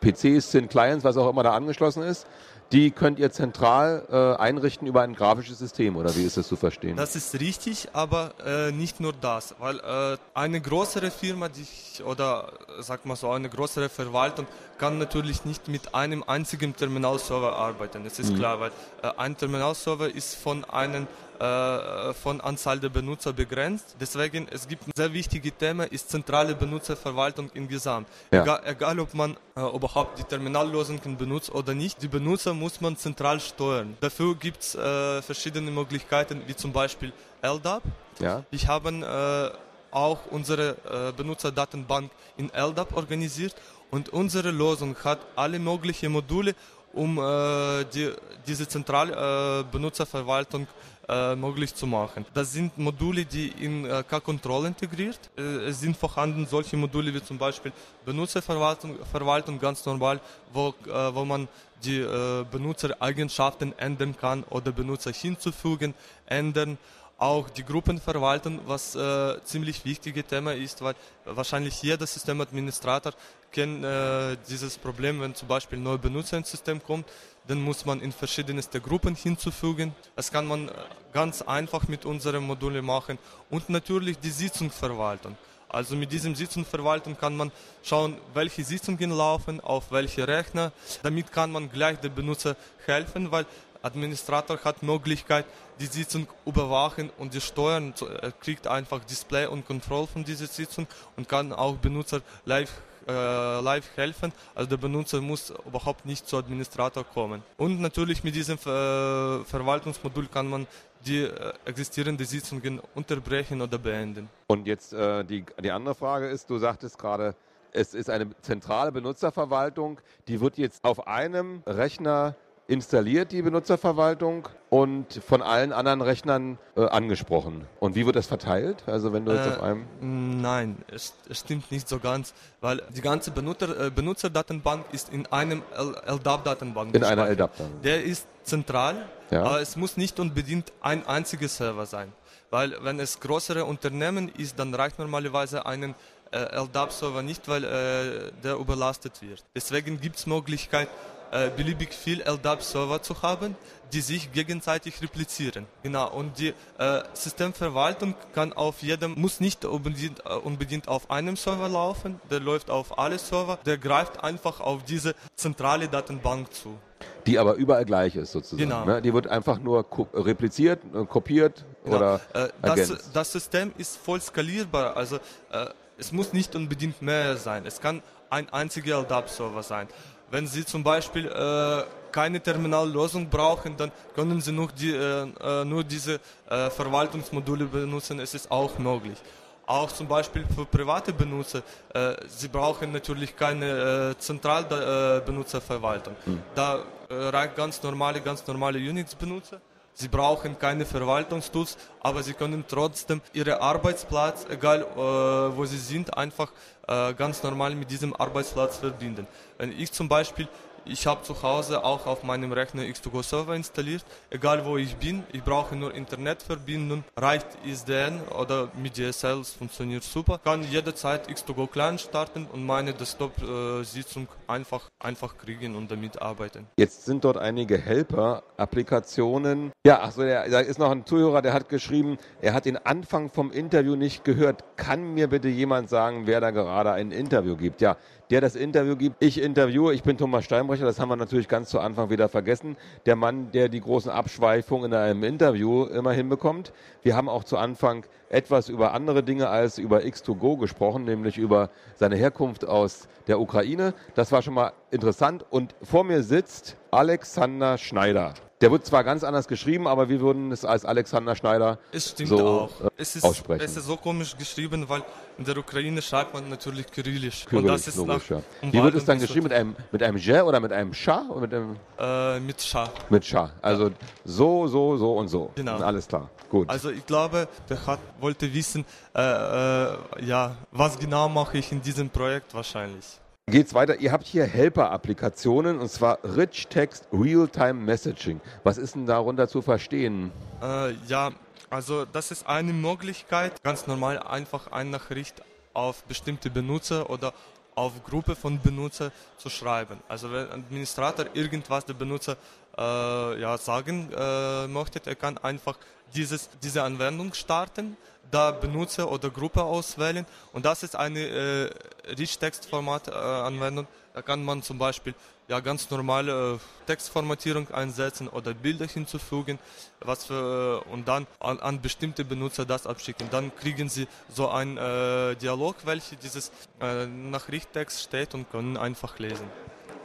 PCs, 0.00 0.50
sind 0.50 0.70
Clients, 0.70 1.04
was 1.04 1.16
auch 1.16 1.28
immer 1.30 1.42
da 1.42 1.52
angeschlossen 1.52 2.02
ist 2.02 2.26
die 2.72 2.90
könnt 2.90 3.18
ihr 3.18 3.30
zentral 3.30 4.06
äh, 4.10 4.40
einrichten 4.40 4.86
über 4.86 5.02
ein 5.02 5.14
grafisches 5.14 5.58
System, 5.58 5.96
oder 5.96 6.14
wie 6.16 6.24
ist 6.24 6.36
das 6.36 6.48
zu 6.48 6.56
verstehen? 6.56 6.96
Das 6.96 7.14
ist 7.14 7.38
richtig, 7.38 7.88
aber 7.92 8.32
äh, 8.44 8.72
nicht 8.72 8.98
nur 8.98 9.12
das, 9.12 9.54
weil 9.58 9.78
äh, 9.78 10.16
eine 10.34 10.60
größere 10.60 11.10
Firma, 11.10 11.48
die 11.48 11.66
oder 12.02 12.52
sag 12.80 13.04
mal 13.04 13.16
so 13.16 13.30
eine 13.30 13.48
größere 13.48 13.88
Verwaltung 13.88 14.46
kann 14.78 14.98
natürlich 14.98 15.44
nicht 15.44 15.68
mit 15.68 15.94
einem 15.94 16.24
einzigen 16.26 16.74
Terminalserver 16.74 17.54
arbeiten. 17.54 18.04
Das 18.04 18.18
ist 18.18 18.32
mhm. 18.32 18.38
klar, 18.38 18.60
weil 18.60 18.70
äh, 19.02 19.10
ein 19.16 19.36
Terminalserver 19.36 20.08
ist 20.12 20.34
von 20.34 20.64
einem 20.64 21.06
äh, 21.42 22.14
von 22.14 22.40
Anzahl 22.40 22.78
der 22.78 22.88
Benutzer 22.88 23.32
begrenzt. 23.32 23.96
Deswegen, 24.00 24.46
es 24.48 24.68
gibt 24.68 24.86
ein 24.86 24.92
sehr 24.94 25.12
wichtiges 25.12 25.52
Thema, 25.58 25.84
ist 25.84 26.08
zentrale 26.08 26.54
Benutzerverwaltung 26.54 27.50
insgesamt. 27.54 28.06
Ja. 28.30 28.42
Egal, 28.42 28.62
egal, 28.64 29.00
ob 29.00 29.12
man 29.12 29.36
äh, 29.56 29.60
überhaupt 29.60 30.20
die 30.20 30.22
Terminallösungen 30.22 31.16
benutzt 31.16 31.52
oder 31.52 31.74
nicht, 31.74 32.00
die 32.00 32.06
Benutzer 32.06 32.54
muss 32.54 32.80
man 32.80 32.96
zentral 32.96 33.40
steuern. 33.40 33.96
Dafür 34.00 34.36
gibt 34.36 34.62
es 34.62 34.76
äh, 34.76 35.20
verschiedene 35.22 35.72
Möglichkeiten, 35.72 36.42
wie 36.46 36.54
zum 36.54 36.72
Beispiel 36.72 37.12
LDAP. 37.42 37.82
Ja. 38.20 38.44
Ich 38.52 38.68
habe 38.68 38.90
äh, 38.90 39.58
auch 39.90 40.20
unsere 40.30 40.76
äh, 40.88 41.12
Benutzerdatenbank 41.16 42.10
in 42.36 42.50
LDAP 42.54 42.96
organisiert 42.96 43.56
und 43.90 44.10
unsere 44.10 44.52
Lösung 44.52 44.96
hat 45.02 45.18
alle 45.34 45.58
möglichen 45.58 46.12
Module, 46.12 46.54
um 46.92 47.18
äh, 47.18 47.84
die, 47.84 48.12
diese 48.46 48.66
zentrale 48.68 49.12
äh, 49.60 49.64
Benutzerverwaltung 49.70 50.66
äh, 51.08 51.34
möglich 51.34 51.74
zu 51.74 51.86
machen. 51.86 52.24
Das 52.32 52.52
sind 52.52 52.76
Module, 52.78 53.24
die 53.24 53.48
in 53.48 53.84
K-Control 54.08 54.66
integriert. 54.66 55.18
Es 55.36 55.80
sind 55.80 55.96
vorhanden 55.96 56.46
solche 56.46 56.76
Module 56.76 57.12
wie 57.12 57.22
zum 57.22 57.38
Beispiel 57.38 57.72
Benutzerverwaltung 58.04 58.96
Verwaltung 59.10 59.58
ganz 59.58 59.84
normal, 59.84 60.20
wo, 60.52 60.72
wo 61.12 61.24
man 61.24 61.48
die 61.82 62.06
Benutzereigenschaften 62.52 63.76
ändern 63.78 64.16
kann 64.16 64.44
oder 64.44 64.70
Benutzer 64.70 65.10
hinzufügen, 65.10 65.94
ändern 66.26 66.78
auch 67.22 67.48
die 67.48 67.64
Gruppenverwaltung, 67.64 68.60
was 68.66 68.96
äh, 68.96 69.40
ziemlich 69.44 69.84
wichtiges 69.84 70.26
Thema 70.26 70.54
ist, 70.54 70.82
weil 70.82 70.96
wahrscheinlich 71.24 71.80
jeder 71.80 72.04
Systemadministrator 72.04 73.12
kennt 73.52 73.84
äh, 73.84 74.36
dieses 74.48 74.76
Problem, 74.76 75.20
wenn 75.20 75.32
zum 75.32 75.46
Beispiel 75.46 75.78
ein 75.78 75.84
neuer 75.84 75.98
Benutzer 75.98 76.36
ins 76.36 76.50
System 76.50 76.82
kommt, 76.82 77.06
dann 77.46 77.62
muss 77.62 77.84
man 77.84 78.00
in 78.00 78.10
verschiedenste 78.10 78.80
Gruppen 78.80 79.14
hinzufügen. 79.14 79.94
Das 80.16 80.32
kann 80.32 80.46
man 80.46 80.68
äh, 80.68 80.72
ganz 81.12 81.42
einfach 81.42 81.86
mit 81.86 82.04
unseren 82.04 82.42
Modulen 82.44 82.84
machen 82.84 83.18
und 83.50 83.68
natürlich 83.68 84.18
die 84.18 84.30
Sitzungsverwaltung. 84.30 85.36
Also 85.68 85.94
mit 85.94 86.10
diesem 86.10 86.34
Sitzungsverwaltung 86.34 87.16
kann 87.16 87.36
man 87.36 87.52
schauen, 87.84 88.16
welche 88.34 88.64
Sitzungen 88.64 89.10
laufen, 89.10 89.60
auf 89.60 89.92
welche 89.92 90.26
Rechner. 90.26 90.72
Damit 91.04 91.30
kann 91.30 91.52
man 91.52 91.70
gleich 91.70 91.98
dem 92.00 92.14
Benutzer 92.14 92.56
helfen, 92.84 93.30
weil 93.30 93.46
Administrator 93.82 94.58
hat 94.64 94.82
Möglichkeit, 94.82 95.44
die 95.80 95.86
Sitzung 95.86 96.26
überwachen 96.46 97.10
und 97.18 97.34
die 97.34 97.40
steuern. 97.40 97.94
Er 98.20 98.32
kriegt 98.32 98.66
einfach 98.66 99.04
Display 99.04 99.46
und 99.46 99.66
Control 99.66 100.06
von 100.06 100.24
dieser 100.24 100.46
Sitzung 100.46 100.86
und 101.16 101.28
kann 101.28 101.52
auch 101.52 101.76
Benutzer 101.76 102.20
live 102.44 102.72
äh, 103.08 103.60
live 103.60 103.90
helfen. 103.96 104.32
Also 104.54 104.70
der 104.70 104.76
Benutzer 104.76 105.20
muss 105.20 105.52
überhaupt 105.66 106.06
nicht 106.06 106.28
zu 106.28 106.36
Administrator 106.36 107.04
kommen. 107.04 107.42
Und 107.56 107.80
natürlich 107.80 108.22
mit 108.22 108.34
diesem 108.34 108.56
äh, 108.58 109.44
Verwaltungsmodul 109.44 110.28
kann 110.28 110.48
man 110.48 110.66
die 111.04 111.22
äh, 111.22 111.52
existierenden 111.64 112.26
Sitzungen 112.26 112.80
unterbrechen 112.94 113.60
oder 113.60 113.78
beenden. 113.78 114.28
Und 114.46 114.66
jetzt 114.66 114.92
äh, 114.92 115.24
die, 115.24 115.44
die 115.62 115.70
andere 115.70 115.94
Frage 115.94 116.28
ist, 116.28 116.48
du 116.48 116.58
sagtest 116.58 116.98
gerade, 116.98 117.34
es 117.72 117.94
ist 117.94 118.10
eine 118.10 118.28
zentrale 118.42 118.92
Benutzerverwaltung, 118.92 119.98
die 120.28 120.40
wird 120.40 120.58
jetzt 120.58 120.84
auf 120.84 121.06
einem 121.06 121.62
Rechner 121.66 122.36
installiert, 122.66 123.32
die 123.32 123.42
Benutzerverwaltung, 123.42 124.48
und 124.72 125.20
von 125.28 125.42
allen 125.42 125.70
anderen 125.70 126.00
Rechnern 126.00 126.56
äh, 126.78 126.86
angesprochen. 126.86 127.66
Und 127.78 127.94
wie 127.94 128.06
wird 128.06 128.16
das 128.16 128.26
verteilt? 128.26 128.84
Also 128.86 129.12
wenn 129.12 129.26
du 129.26 129.32
jetzt 129.32 129.46
äh, 129.46 129.50
auf 129.50 129.62
einem... 129.62 130.40
Nein, 130.40 130.78
es, 130.90 131.12
es, 131.28 131.40
stimmt 131.40 131.70
nicht 131.70 131.86
so 131.86 131.98
ganz, 131.98 132.32
weil 132.62 132.80
die 132.88 133.02
ganze 133.02 133.32
Benutzer, 133.32 133.88
äh, 133.88 133.90
Benutzerdatenbank 133.90 134.86
ist 134.92 135.12
in 135.12 135.26
einem 135.26 135.62
LDAP-Datenbank. 136.06 136.94
In 136.94 137.04
einer 137.04 137.28
LDAP-Datenbank. 137.28 137.82
Der 137.82 138.02
ist 138.02 138.26
zentral, 138.44 139.04
ja. 139.30 139.42
aber 139.42 139.60
es 139.60 139.76
muss 139.76 139.98
nicht 139.98 140.18
unbedingt 140.18 140.72
ein 140.80 141.06
einziger 141.06 141.48
Server 141.48 141.84
sein. 141.84 142.10
Weil 142.48 142.74
wenn 142.80 142.98
es 142.98 143.20
größere 143.20 143.66
Unternehmen 143.66 144.30
ist, 144.38 144.58
dann 144.58 144.74
reicht 144.74 144.98
normalerweise 144.98 145.66
einen 145.66 145.94
äh, 146.30 146.56
LDAP-Server 146.58 147.22
nicht, 147.22 147.46
weil 147.46 147.64
äh, 147.64 148.32
der 148.42 148.54
überlastet 148.54 149.20
wird. 149.20 149.44
Deswegen 149.54 150.00
gibt 150.00 150.16
es 150.16 150.26
Möglichkeit, 150.26 150.88
äh, 150.88 151.11
beliebig 151.56 151.94
viel 151.94 152.20
LDAP-Server 152.20 153.00
zu 153.02 153.22
haben, 153.22 153.56
die 153.92 154.00
sich 154.00 154.32
gegenseitig 154.32 155.00
replizieren. 155.02 155.66
Genau, 155.82 156.10
und 156.10 156.38
die 156.38 156.54
äh, 156.78 157.02
Systemverwaltung 157.12 158.14
kann 158.34 158.52
auf 158.52 158.82
jedem, 158.82 159.14
muss 159.20 159.40
nicht 159.40 159.64
unbedingt, 159.64 160.20
äh, 160.24 160.34
unbedingt 160.34 160.88
auf 160.88 161.10
einem 161.10 161.36
Server 161.36 161.68
laufen, 161.68 162.20
der 162.30 162.40
läuft 162.40 162.70
auf 162.70 162.98
alle 162.98 163.18
Server, 163.18 163.58
der 163.66 163.78
greift 163.78 164.22
einfach 164.22 164.60
auf 164.60 164.84
diese 164.84 165.14
zentrale 165.36 165.88
Datenbank 165.88 166.52
zu. 166.52 166.78
Die 167.26 167.38
aber 167.38 167.54
überall 167.54 167.84
gleich 167.84 168.16
ist 168.16 168.32
sozusagen. 168.32 168.68
Genau. 168.68 168.84
Ne? 168.84 169.02
Die 169.02 169.12
wird 169.12 169.26
einfach 169.26 169.58
nur 169.58 169.86
repliziert, 170.14 170.80
äh, 170.94 171.04
kopiert 171.04 171.64
Genau. 171.84 171.96
oder 171.96 172.20
Äh, 172.32 172.48
das, 172.62 173.10
das 173.12 173.32
System 173.32 173.72
ist 173.76 173.96
voll 173.96 174.20
skalierbar. 174.20 174.96
Also 174.96 175.16
äh, 175.50 175.66
es 175.98 176.12
muss 176.12 176.32
nicht 176.32 176.54
unbedingt 176.54 177.02
mehr 177.02 177.36
sein. 177.36 177.66
Es 177.66 177.80
kann 177.80 178.02
ein 178.30 178.48
einziger 178.50 179.00
LDAP-Server 179.00 179.62
sein. 179.62 179.88
Wenn 180.32 180.46
Sie 180.46 180.64
zum 180.64 180.82
Beispiel 180.82 181.26
äh, 181.26 181.82
keine 182.10 182.40
Terminallösung 182.40 183.28
brauchen, 183.28 183.76
dann 183.76 183.92
können 184.14 184.40
Sie 184.40 184.50
nur, 184.50 184.68
die, 184.68 184.90
äh, 184.90 185.26
äh, 185.28 185.62
nur 185.66 185.84
diese 185.84 186.14
äh, 186.48 186.70
Verwaltungsmodule 186.70 187.66
benutzen. 187.66 188.18
Es 188.18 188.32
ist 188.32 188.50
auch 188.50 188.78
möglich. 188.78 189.18
Auch 189.66 189.92
zum 189.92 190.08
Beispiel 190.08 190.46
für 190.54 190.64
private 190.64 191.12
Benutzer, 191.12 191.60
äh, 191.92 192.14
sie 192.26 192.48
brauchen 192.48 192.92
natürlich 192.92 193.36
keine 193.36 194.14
äh, 194.14 194.18
Zentralbenutzerverwaltung. 194.18 196.16
Da 196.54 196.78
äh, 197.10 197.14
reicht 197.14 197.54
ganz 197.54 197.82
normale, 197.82 198.22
ganz 198.22 198.46
normale 198.46 198.78
Unix-Benutzer. 198.78 199.60
Sie 199.94 200.08
brauchen 200.08 200.58
keine 200.58 200.86
Verwaltungstools, 200.86 201.76
aber 202.00 202.22
sie 202.22 202.32
können 202.32 202.64
trotzdem 202.66 203.20
ihren 203.34 203.54
Arbeitsplatz, 203.54 204.46
egal 204.48 204.82
äh, 204.82 205.56
wo 205.56 205.64
sie 205.66 205.78
sind, 205.78 206.16
einfach 206.16 206.50
äh, 206.88 207.12
ganz 207.14 207.42
normal 207.42 207.74
mit 207.74 207.90
diesem 207.90 208.14
Arbeitsplatz 208.16 208.78
verbinden. 208.78 209.26
Wenn 209.58 209.70
ich 209.72 209.92
zum 209.92 210.08
Beispiel, 210.08 210.48
ich 210.84 211.06
habe 211.06 211.22
zu 211.22 211.42
Hause 211.42 211.84
auch 211.84 212.06
auf 212.06 212.22
meinem 212.22 212.52
Rechner 212.52 212.82
X2Go 212.82 213.22
Server 213.22 213.54
installiert, 213.54 214.04
egal 214.30 214.64
wo 214.64 214.76
ich 214.76 214.96
bin, 214.96 215.22
ich 215.32 215.42
brauche 215.42 215.76
nur 215.76 215.94
Internetverbindung, 215.94 217.04
reicht 217.16 217.46
ISDN 217.64 218.20
oder 218.38 218.68
mit 218.80 218.94
DSL, 218.94 219.42
funktioniert 219.44 220.02
super, 220.02 220.40
kann 220.42 220.62
jederzeit 220.64 221.28
X2Go 221.28 221.66
Client 221.68 222.00
starten 222.00 222.46
und 222.52 222.64
meine 222.64 222.92
Desktop-Sitzung 222.92 224.28
einfach, 224.46 224.90
einfach 224.98 225.36
kriegen 225.38 225.76
und 225.76 225.90
damit 225.90 226.20
arbeiten. 226.20 226.66
Jetzt 226.76 227.04
sind 227.04 227.24
dort 227.24 227.36
einige 227.36 227.78
Helper-Applikationen. 227.78 229.72
Ja, 229.86 230.02
achso, 230.02 230.22
da 230.22 230.60
ist 230.60 230.78
noch 230.78 230.90
ein 230.90 231.06
Zuhörer, 231.06 231.42
der 231.42 231.52
hat 231.52 231.68
geschrieben, 231.68 232.18
er 232.40 232.54
hat 232.54 232.64
den 232.64 232.76
Anfang 232.76 233.30
vom 233.30 233.50
Interview 233.50 233.96
nicht 233.96 234.24
gehört. 234.24 234.64
Kann 234.76 235.14
mir 235.14 235.28
bitte 235.28 235.48
jemand 235.48 235.88
sagen, 235.88 236.26
wer 236.26 236.40
da 236.40 236.50
gerade 236.50 236.92
ein 236.92 237.10
Interview 237.12 237.56
gibt? 237.56 237.80
Ja, 237.80 237.96
der 238.32 238.40
das 238.40 238.56
Interview 238.56 238.96
gibt. 238.96 239.22
Ich 239.22 239.38
interviewe, 239.38 239.92
ich 239.92 240.02
bin 240.02 240.16
Thomas 240.16 240.46
Steinbrecher, 240.46 240.86
das 240.86 240.98
haben 240.98 241.10
wir 241.10 241.16
natürlich 241.16 241.48
ganz 241.48 241.68
zu 241.68 241.80
Anfang 241.80 242.08
wieder 242.08 242.30
vergessen. 242.30 242.78
Der 243.04 243.14
Mann, 243.14 243.52
der 243.52 243.68
die 243.68 243.82
großen 243.82 244.10
Abschweifungen 244.10 244.90
in 244.90 244.96
einem 244.96 245.22
Interview 245.22 245.84
immer 245.84 246.12
hinbekommt. 246.12 246.72
Wir 247.02 247.14
haben 247.14 247.28
auch 247.28 247.44
zu 247.44 247.58
Anfang 247.58 248.06
etwas 248.30 248.70
über 248.70 248.94
andere 248.94 249.22
Dinge 249.22 249.50
als 249.50 249.76
über 249.76 249.98
X2Go 249.98 250.58
gesprochen, 250.58 251.04
nämlich 251.04 251.36
über 251.36 251.68
seine 251.94 252.16
Herkunft 252.16 252.64
aus 252.64 253.06
der 253.26 253.38
Ukraine. 253.38 253.92
Das 254.14 254.32
war 254.32 254.40
schon 254.40 254.54
mal 254.54 254.72
interessant. 254.90 255.44
Und 255.50 255.74
vor 255.82 256.02
mir 256.02 256.22
sitzt 256.22 256.78
Alexander 256.90 257.76
Schneider. 257.76 258.32
Der 258.62 258.70
wird 258.70 258.86
zwar 258.86 259.02
ganz 259.02 259.24
anders 259.24 259.48
geschrieben, 259.48 259.88
aber 259.88 260.08
wir 260.08 260.20
würden 260.20 260.52
es 260.52 260.64
als 260.64 260.84
Alexander 260.84 261.34
Schneider 261.34 261.78
Es 261.90 262.10
stimmt 262.10 262.28
so 262.28 262.46
auch. 262.46 262.70
Es 262.96 263.16
ist, 263.16 263.24
aussprechen. 263.24 263.64
es 263.64 263.76
ist 263.76 263.86
so 263.86 263.96
komisch 263.96 264.36
geschrieben, 264.36 264.88
weil 264.88 265.02
in 265.36 265.44
der 265.44 265.56
Ukraine 265.56 266.00
schreibt 266.00 266.32
man 266.32 266.48
natürlich 266.48 266.86
Kyrillisch. 266.86 267.42
und 267.42 267.50
Kyrillisch, 267.50 267.72
das 267.72 267.88
ist 267.88 267.96
logisch, 267.96 268.30
nach 268.30 268.38
ja. 268.62 268.72
Wie 268.72 268.80
wird 268.84 268.94
es 268.94 269.04
dann 269.04 269.18
geschrieben? 269.18 269.44
Mit 269.44 269.52
einem, 269.52 269.74
mit 269.90 270.00
einem 270.00 270.16
J 270.16 270.44
oder 270.44 270.60
mit 270.60 270.72
einem 270.72 270.94
Scha? 270.94 271.24
Oder 271.28 271.40
mit, 271.40 271.54
einem, 271.54 271.76
Äh, 271.98 272.38
mit 272.38 272.62
Schach. 272.62 272.90
mit 273.10 273.24
Scha. 273.24 273.50
Also 273.60 273.90
so, 274.24 274.68
so, 274.68 274.96
so 274.96 275.14
und 275.18 275.26
so. 275.26 275.50
Genau. 275.56 275.78
Alles 275.78 276.06
klar. 276.06 276.30
Gut. 276.48 276.70
Also 276.70 276.90
ich 276.90 277.04
glaube, 277.04 277.48
der 277.68 277.84
hat, 277.84 277.98
wollte 278.20 278.54
wissen, 278.54 278.84
äh, 279.12 279.20
äh, 279.22 279.96
ja, 280.24 280.54
was 280.70 280.96
genau 281.00 281.28
mache 281.28 281.58
ich 281.58 281.72
in 281.72 281.82
diesem 281.82 282.08
Projekt 282.08 282.54
wahrscheinlich. 282.54 283.18
Geht's 283.50 283.74
weiter? 283.74 283.98
Ihr 283.98 284.12
habt 284.12 284.24
hier 284.24 284.44
Helper-Applikationen 284.44 285.80
und 285.80 285.90
zwar 285.90 286.20
Rich 286.22 286.68
Text 286.68 287.08
Real-Time 287.12 287.74
Messaging. 287.74 288.40
Was 288.62 288.78
ist 288.78 288.94
denn 288.94 289.04
darunter 289.04 289.48
zu 289.48 289.62
verstehen? 289.62 290.30
Äh, 290.62 290.92
ja, 291.08 291.32
also 291.68 292.04
das 292.04 292.30
ist 292.30 292.46
eine 292.46 292.72
Möglichkeit, 292.72 293.60
ganz 293.64 293.88
normal 293.88 294.20
einfach 294.20 294.70
eine 294.70 294.90
Nachricht 294.90 295.42
auf 295.74 296.04
bestimmte 296.04 296.50
Benutzer 296.50 297.10
oder 297.10 297.34
auf 297.74 298.04
Gruppe 298.04 298.36
von 298.36 298.60
Benutzer 298.60 299.10
zu 299.38 299.50
schreiben. 299.50 299.98
Also 300.06 300.30
wenn 300.30 300.48
ein 300.48 300.60
Administrator 300.60 301.26
irgendwas 301.34 301.84
der 301.84 301.94
Benutzer 301.94 302.36
äh, 302.78 303.40
ja, 303.40 303.58
sagen 303.58 304.10
äh, 304.16 304.66
möchte, 304.66 305.00
er 305.04 305.14
kann 305.14 305.38
einfach 305.38 305.78
dieses, 306.14 306.48
diese 306.62 306.82
Anwendung 306.82 307.34
starten, 307.34 307.96
da 308.30 308.50
Benutzer 308.50 309.10
oder 309.10 309.30
Gruppe 309.30 309.62
auswählen 309.62 310.26
und 310.52 310.64
das 310.64 310.82
ist 310.82 310.96
eine 310.96 311.20
äh, 311.20 311.70
Rich-Text-Format-Anwendung. 312.18 313.86
da 314.14 314.22
kann 314.22 314.44
man 314.44 314.62
zum 314.62 314.78
Beispiel 314.78 315.14
ja, 315.48 315.60
ganz 315.60 315.90
normale 315.90 316.54
äh, 316.54 316.58
Textformatierung 316.86 317.70
einsetzen 317.72 318.28
oder 318.28 318.54
Bilder 318.54 318.86
hinzufügen, 318.86 319.58
was 320.00 320.24
für, 320.24 320.82
und 320.90 321.06
dann 321.08 321.26
an, 321.40 321.60
an 321.60 321.80
bestimmte 321.80 322.24
Benutzer 322.24 322.64
das 322.64 322.86
abschicken. 322.86 323.28
Dann 323.30 323.54
kriegen 323.54 323.88
sie 323.88 324.06
so 324.28 324.48
einen 324.48 324.78
äh, 324.78 325.36
Dialog, 325.36 325.76
welcher 325.84 326.16
dieses 326.16 326.52
äh, 326.80 327.06
Nachrichttext 327.06 328.02
steht 328.02 328.34
und 328.34 328.50
können 328.50 328.76
einfach 328.76 329.18
lesen. 329.18 329.46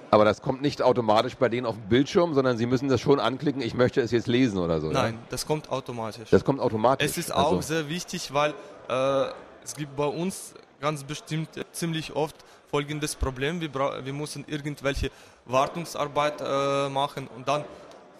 Aber 0.10 0.24
das 0.26 0.42
kommt 0.42 0.62
nicht 0.62 0.82
automatisch 0.82 1.36
bei 1.36 1.50
denen 1.50 1.66
auf 1.66 1.76
dem 1.76 1.90
Bildschirm, 1.90 2.34
sondern 2.34 2.58
sie 2.58 2.66
müssen 2.66 2.88
das 2.88 3.02
schon 3.02 3.20
anklicken, 3.20 3.62
ich 3.62 3.74
möchte 3.74 4.00
es 4.02 4.12
jetzt 4.12 4.28
lesen 4.28 4.58
oder 4.58 4.80
so. 4.80 4.90
Nein, 4.90 5.16
Ja? 5.16 5.20
das 5.30 5.46
kommt 5.46 5.70
automatisch. 5.70 6.30
Das 6.30 6.46
kommt 6.46 6.60
automatisch. 6.62 7.06
Es 7.06 7.18
ist 7.18 7.34
auch 7.34 7.52
Also, 7.54 7.62
sehr 7.62 7.90
wichtig, 7.90 8.34
weil 8.34 8.54
äh, 8.90 9.26
es 9.64 9.76
gibt 9.76 9.96
bei 9.96 10.06
uns 10.06 10.54
ganz 10.80 11.04
bestimmt 11.04 11.50
ziemlich 11.74 12.16
oft 12.16 12.36
folgendes 12.70 13.16
Problem. 13.16 13.60
Wir, 13.60 13.74
wir 13.74 14.14
müssen 14.14 14.46
irgendwelche 14.48 15.10
Wartungsarbeit 15.46 16.42
äh, 16.42 16.90
machen 16.90 17.28
und 17.36 17.48
dann 17.48 17.64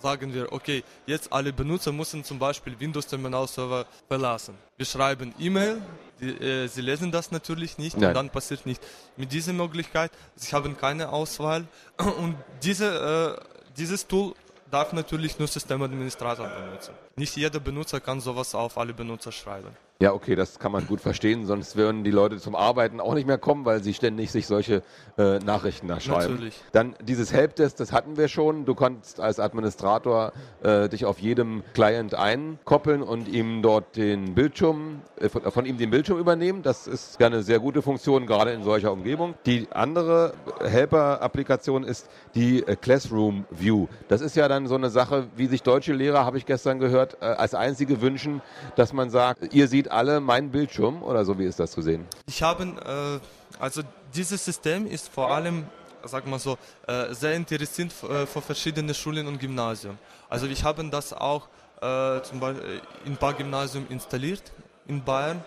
sagen 0.02 0.34
wir, 0.34 0.52
okay, 0.52 0.84
jetzt 1.06 1.32
alle 1.32 1.52
Benutzer 1.54 1.92
müssen 1.92 2.24
zum 2.24 2.38
Beispiel 2.38 2.80
Windows 2.80 3.08
Terminal 3.08 3.48
Server 3.48 3.86
verlassen. 4.08 4.56
Wir 4.78 4.86
schreiben 4.86 5.34
E-Mail, 5.40 5.82
die, 6.20 6.30
äh, 6.30 6.68
sie 6.68 6.82
lesen 6.82 7.12
das 7.12 7.32
natürlich 7.32 7.78
nicht 7.78 7.98
Nein. 7.98 8.10
und 8.10 8.14
dann 8.16 8.30
passiert 8.30 8.66
nicht. 8.66 8.82
Mit 9.16 9.32
dieser 9.32 9.54
Möglichkeit, 9.54 10.12
sie 10.36 10.56
haben 10.56 10.78
keine 10.78 11.10
Auswahl 11.10 11.66
und 11.98 12.36
diese, 12.64 13.38
äh, 13.40 13.72
dieses 13.78 14.08
Tool 14.08 14.34
darf 14.72 14.94
natürlich 14.94 15.40
nur 15.40 15.48
Systemadministrator 15.48 16.48
benutzen. 16.48 16.94
Nicht 17.16 17.36
jeder 17.36 17.60
Benutzer 17.60 18.00
kann 18.00 18.20
sowas 18.20 18.54
auf 18.54 18.78
alle 18.78 18.94
Benutzer 18.94 19.32
schreiben. 19.32 19.70
Ja, 20.00 20.14
okay, 20.14 20.36
das 20.36 20.60
kann 20.60 20.72
man 20.72 20.86
gut 20.86 21.02
verstehen, 21.02 21.48
sonst 21.48 21.76
würden 21.76 22.04
die 22.04 22.12
Leute 22.12 22.38
zum 22.38 22.56
Arbeiten 22.56 23.00
auch 23.00 23.16
nicht 23.16 23.26
mehr 23.26 23.40
kommen, 23.40 23.66
weil 23.66 23.82
sie 23.82 23.96
ständig 23.96 24.30
sich 24.30 24.46
solche 24.46 24.84
äh, 25.18 25.40
Nachrichten 25.40 25.88
da 25.88 26.00
schreiben. 26.00 26.34
Natürlich. 26.34 26.62
Dann 26.72 26.94
dieses 27.02 27.34
Helpdesk, 27.34 27.78
das 27.78 27.92
hatten 27.92 28.16
wir 28.16 28.28
schon. 28.28 28.66
Du 28.66 28.76
konntest 28.76 29.20
als 29.20 29.40
Administrator 29.40 30.34
äh, 30.62 30.88
dich 30.88 31.06
auf 31.06 31.18
jedem 31.18 31.64
Client 31.74 32.14
einkoppeln 32.14 33.02
und 33.02 33.28
ihm 33.28 33.64
dort 33.64 33.96
den 33.96 34.36
Bildschirm, 34.36 35.02
äh, 35.20 35.30
von, 35.30 35.42
von 35.52 35.66
ihm 35.66 35.80
den 35.80 35.90
Bildschirm 35.90 36.20
übernehmen. 36.20 36.62
Das 36.62 36.86
ist 36.86 37.20
eine 37.20 37.42
sehr 37.42 37.58
gute 37.58 37.82
Funktion, 37.82 38.28
gerade 38.28 38.52
in 38.52 38.62
solcher 38.62 38.92
Umgebung. 38.92 39.34
Die 39.48 39.68
andere 39.72 40.36
Helper-Applikation 40.62 41.84
ist 41.84 42.08
die 42.36 42.62
äh, 42.62 42.76
Classroom 42.76 43.46
View. 43.50 43.88
Das 44.10 44.22
ist 44.22 44.36
ja 44.36 44.48
dann 44.48 44.68
so 44.68 44.76
eine 44.76 44.92
Sache, 44.92 45.26
wie 45.36 45.48
sich 45.48 45.64
deutsche 45.64 45.94
Lehrer, 45.94 46.24
habe 46.24 46.38
ich 46.38 46.46
gestern 46.46 46.78
gehört, 46.78 47.18
äh, 47.20 47.26
als 47.26 47.56
einzige 47.56 48.00
wünschen, 48.00 48.44
dass 48.76 48.94
man 48.94 49.10
sagt, 49.10 49.56
ihr 49.56 49.68
seht 49.68 49.87
alle 49.92 50.20
meinen 50.20 50.52
Bildschirm 50.52 51.04
oder 51.04 51.26
so, 51.26 51.38
wie 51.38 51.46
ist 51.46 51.60
das 51.60 51.72
zu 51.72 51.82
sehen? 51.82 52.06
Ich 52.28 52.42
habe, 52.44 52.64
äh, 52.64 53.60
also 53.62 53.82
dieses 54.14 54.44
System 54.44 54.88
ist 54.88 55.10
vor 55.10 55.32
allem, 55.32 55.66
sag 56.04 56.28
mal 56.28 56.40
so, 56.40 56.58
äh, 56.88 57.14
sehr 57.14 57.34
interessant 57.34 57.94
äh, 58.04 58.26
für 58.26 58.42
verschiedene 58.42 58.94
Schulen 58.94 59.28
und 59.28 59.40
Gymnasien. 59.40 59.98
Also 60.30 60.48
ich 60.48 60.64
habe 60.64 60.84
das 60.90 61.14
auch 61.14 61.48
äh, 61.82 62.22
zum 62.22 62.40
Beispiel 62.40 62.82
in 63.06 63.14
ein 63.14 63.18
paar 63.18 63.34
Gymnasien 63.34 63.86
installiert 63.90 64.44
in 64.88 65.04
Bayern 65.04 65.44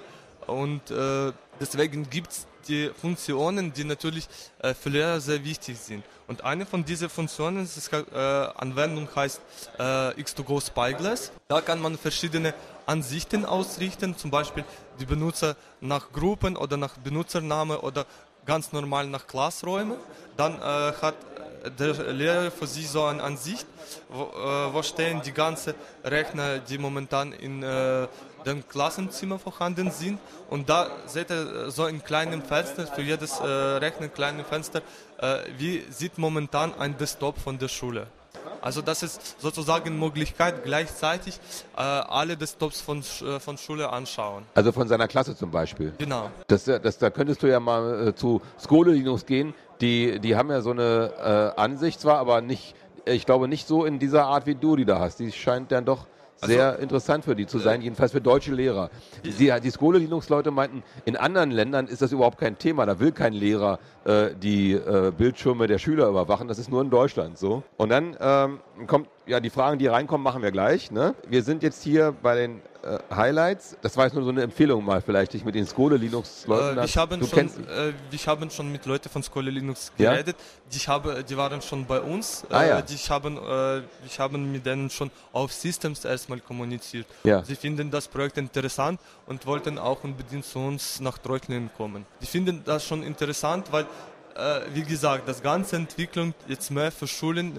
und 0.47 0.91
äh, 0.91 1.33
deswegen 1.61 2.09
gibt 2.09 2.33
es 2.33 2.47
die 2.69 2.91
Funktionen, 3.01 3.73
die 3.73 3.85
natürlich 3.85 4.29
äh, 4.61 4.75
für 4.75 4.89
Lehrer 4.91 5.21
sehr 5.21 5.45
wichtig 5.45 5.79
sind. 5.79 6.05
Und 6.29 6.45
eine 6.45 6.67
von 6.67 6.85
diesen 6.85 7.09
Funktionen, 7.09 7.65
ist, 7.65 7.93
äh, 7.93 7.99
Anwendung 8.15 9.09
heißt 9.15 9.41
äh, 9.79 9.83
X2Go 9.83 10.65
Spyglass. 10.65 11.33
Da 11.49 11.61
kann 11.61 11.81
man 11.81 11.99
verschiedene 11.99 12.55
Ansichten 12.87 13.45
ausrichten, 13.45 14.17
zum 14.17 14.31
Beispiel 14.31 14.65
die 15.01 15.07
Benutzer 15.07 15.57
nach 15.81 16.13
Gruppen 16.13 16.57
oder 16.57 16.77
nach 16.77 16.97
Benutzername 16.99 17.81
oder 17.81 18.07
ganz 18.47 18.73
normal 18.73 19.07
nach 19.07 19.27
Klassräumen. 19.27 19.97
Dann 20.37 20.55
äh, 20.55 20.93
hat 21.03 21.15
der 21.79 22.13
Lehrer 22.13 22.51
für 22.51 22.67
sich 22.67 22.89
so 22.89 23.05
eine 23.05 23.23
Ansicht, 23.23 23.67
wo, 24.09 24.23
äh, 24.23 24.73
wo 24.73 24.83
stehen 24.83 25.21
die 25.23 25.33
ganzen 25.33 25.75
Rechner, 26.05 26.59
die 26.59 26.79
momentan 26.79 27.33
in 27.33 27.63
äh, 27.63 28.09
dem 28.47 28.67
Klassenzimmer 28.69 29.39
vorhanden 29.39 29.91
sind. 29.91 30.19
Und 30.49 30.69
da 30.69 30.89
seht 31.07 31.31
ihr 31.31 31.71
so 31.71 31.87
in 31.87 32.03
kleinen 32.03 32.43
Fenster, 32.43 32.87
für 32.87 33.03
jedes 33.03 33.41
äh, 33.41 33.45
Rechner 33.45 34.07
ein 34.07 34.15
kleines 34.15 34.47
Fenster, 34.47 34.83
äh, 35.19 35.39
wie 35.59 35.85
sieht 35.91 36.19
momentan 36.19 36.73
ein 36.79 36.97
Desktop 36.97 37.39
von 37.39 37.59
der 37.59 37.69
Schule. 37.69 38.07
Also 38.63 38.83
das 38.83 39.03
ist 39.03 39.41
sozusagen 39.41 39.99
Möglichkeit, 39.99 40.65
gleichzeitig 40.65 41.39
äh, 41.77 41.81
alle 41.81 42.37
Desktops 42.37 42.81
von, 42.81 43.01
äh, 43.01 43.41
von 43.41 43.57
Schule 43.57 43.91
anschauen. 43.91 44.45
Also 44.55 44.73
von 44.73 44.89
seiner 44.89 45.09
Klasse 45.09 45.37
zum 45.37 45.51
Beispiel. 45.51 45.93
Genau. 45.99 46.31
Das, 46.47 46.65
das, 46.65 46.99
da 46.99 47.11
könntest 47.11 47.43
du 47.43 47.47
ja 47.47 47.61
mal 47.61 48.09
äh, 48.09 48.15
zu 48.15 48.43
Skole 48.59 48.93
Linux 48.93 49.27
gehen. 49.27 49.55
Die, 49.81 50.21
die 50.21 50.37
haben 50.37 50.51
ja 50.51 50.61
so 50.61 50.71
eine 50.71 51.55
äh, 51.57 51.61
Ansicht 51.61 52.01
zwar, 52.01 52.19
aber 52.19 52.43
nicht, 52.43 52.75
ich 53.07 53.25
glaube 53.25 53.49
nicht 53.49 53.67
so 53.67 53.85
in 53.85 53.99
dieser 53.99 54.27
Art, 54.27 54.47
wie 54.47 54.55
du 54.55 54.77
die 54.77 54.85
da 54.85 54.99
hast. 54.99 55.21
Die 55.21 55.33
scheint 55.33 55.73
dann 55.73 55.87
doch 55.87 56.07
sehr 56.43 56.79
interessant 56.79 57.25
für 57.25 57.37
die 57.37 57.47
zu 57.47 57.59
sein, 57.59 57.83
jedenfalls 57.83 58.13
für 58.13 58.21
deutsche 58.21 58.53
Lehrer. 58.53 58.91
Die, 59.25 59.53
die 59.63 59.71
Skole 59.71 59.99
Linux-Leute 59.99 60.51
meinten, 60.51 60.83
in 61.05 61.17
anderen 61.17 61.51
Ländern 61.51 61.87
ist 61.87 62.03
das 62.03 62.13
überhaupt 62.13 62.39
kein 62.39 62.59
Thema. 62.59 62.87
Da 62.87 62.99
will 62.99 63.13
kein 63.13 63.33
Lehrer 63.33 63.79
äh, 64.05 64.31
die 64.35 64.73
äh, 64.73 65.13
Bildschirme 65.17 65.67
der 65.67 65.79
Schüler 65.79 66.09
überwachen. 66.09 66.49
Das 66.49 66.59
ist 66.59 66.71
nur 66.71 66.83
in 66.83 66.91
Deutschland 66.91 67.39
so. 67.39 67.63
Und 67.77 67.91
dann 67.91 68.17
ähm, 68.21 68.61
kommt, 68.87 69.09
ja, 69.27 69.41
die 69.41 69.51
Fragen, 69.51 69.79
die 69.79 69.87
reinkommen, 69.87 70.23
machen 70.25 70.43
wir 70.43 70.51
gleich. 70.51 70.91
Ne? 70.91 71.15
Wir 71.29 71.43
sind 71.43 71.63
jetzt 71.63 71.83
hier 71.83 72.15
bei 72.23 72.37
den 72.37 72.59
äh, 72.59 72.61
Highlights. 73.15 73.77
Das 73.83 73.97
war 73.97 74.05
jetzt 74.05 74.15
nur 74.15 74.25
so 74.25 74.31
eine 74.31 74.43
Empfehlung 74.43 74.85
mal 74.85 75.03
vielleicht, 75.03 75.33
dich 75.35 75.45
mit 75.45 75.55
den 75.55 75.67
Skole 75.67 75.97
Linux 75.97 76.47
Leuten. 76.47 76.79
Äh, 76.79 76.85
ich 76.85 76.97
habe 76.97 77.19
schon, 77.27 77.47
äh, 77.69 77.93
ich 78.11 78.27
habe 78.27 78.51
schon 78.51 78.73
mit 78.73 78.87
Leuten 78.87 79.09
von 79.09 79.23
Skole 79.23 79.51
Linux 79.51 79.93
geredet. 79.97 80.37
Ja? 80.39 80.71
Die, 80.73 80.79
habe, 80.89 81.25
die 81.25 81.37
waren 81.37 81.61
schon 81.61 81.85
bei 81.85 82.01
uns. 82.01 82.45
Ah, 82.49 82.65
ja. 82.65 82.79
Äh, 82.79 82.83
die 82.83 82.97
haben, 82.97 83.37
äh, 83.37 83.83
ich 84.07 84.19
habe 84.19 84.39
mit 84.39 84.65
denen 84.65 84.89
schon 84.89 85.11
auf 85.33 85.53
Systems 85.53 86.05
erstmal 86.05 86.41
kommuniziert. 86.41 87.07
Ja. 87.25 87.45
Sie 87.45 87.55
finden 87.55 87.91
das 87.91 88.09
Projekt 88.09 88.39
interessant 88.39 89.01
und 89.27 89.47
wollten 89.47 89.79
auch 89.79 90.03
unbedingt 90.03 90.45
zu 90.45 90.59
uns 90.59 91.01
nach 91.01 91.19
Deutschland 91.19 91.75
kommen. 91.77 92.07
Die 92.23 92.27
finden 92.27 92.63
das 92.65 92.85
schon 92.85 93.03
interessant, 93.03 93.71
weil 93.71 93.87
äh, 94.35 94.61
wie 94.73 94.85
gesagt, 94.85 95.29
das 95.29 95.43
ganze 95.43 95.77
Entwicklung 95.77 96.33
jetzt 96.49 96.71
mehr 96.71 96.91
für 96.91 97.07
Schulen 97.07 97.57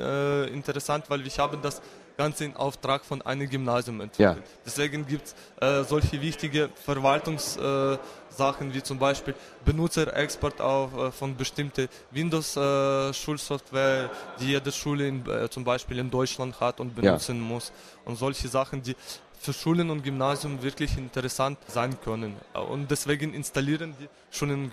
interessant, 0.53 1.05
weil 1.09 1.23
wir 1.23 1.31
haben 1.37 1.61
das 1.61 1.81
Ganze 2.21 2.45
in 2.45 2.55
Auftrag 2.55 3.03
von 3.03 3.23
einem 3.23 3.49
Gymnasium 3.49 3.99
entwickelt. 4.01 4.37
Ja. 4.37 4.43
Deswegen 4.65 5.07
gibt 5.07 5.27
es 5.27 5.35
äh, 5.59 5.83
solche 5.83 6.21
wichtige 6.21 6.69
Verwaltungssachen 6.75 8.69
äh, 8.69 8.73
wie 8.75 8.83
zum 8.83 8.99
Beispiel 8.99 9.33
Benutzerexport 9.65 10.61
auf, 10.61 10.95
äh, 10.95 11.11
von 11.11 11.35
bestimmter 11.35 11.87
Windows-Schulsoftware, 12.11 14.11
die 14.39 14.49
jede 14.49 14.71
Schule 14.71 15.07
in, 15.07 15.27
äh, 15.27 15.49
zum 15.49 15.63
Beispiel 15.63 15.97
in 15.97 16.11
Deutschland 16.11 16.59
hat 16.59 16.79
und 16.79 16.95
benutzen 16.95 17.37
ja. 17.37 17.43
muss. 17.43 17.71
Und 18.05 18.17
solche 18.17 18.47
Sachen, 18.47 18.83
die 18.83 18.95
für 19.39 19.53
Schulen 19.53 19.89
und 19.89 20.03
Gymnasium 20.03 20.61
wirklich 20.61 20.95
interessant 20.97 21.57
sein 21.67 21.99
können. 22.05 22.35
Und 22.53 22.91
deswegen 22.91 23.33
installieren 23.33 23.95
die 23.99 24.07
Schulen 24.29 24.65
und 24.65 24.71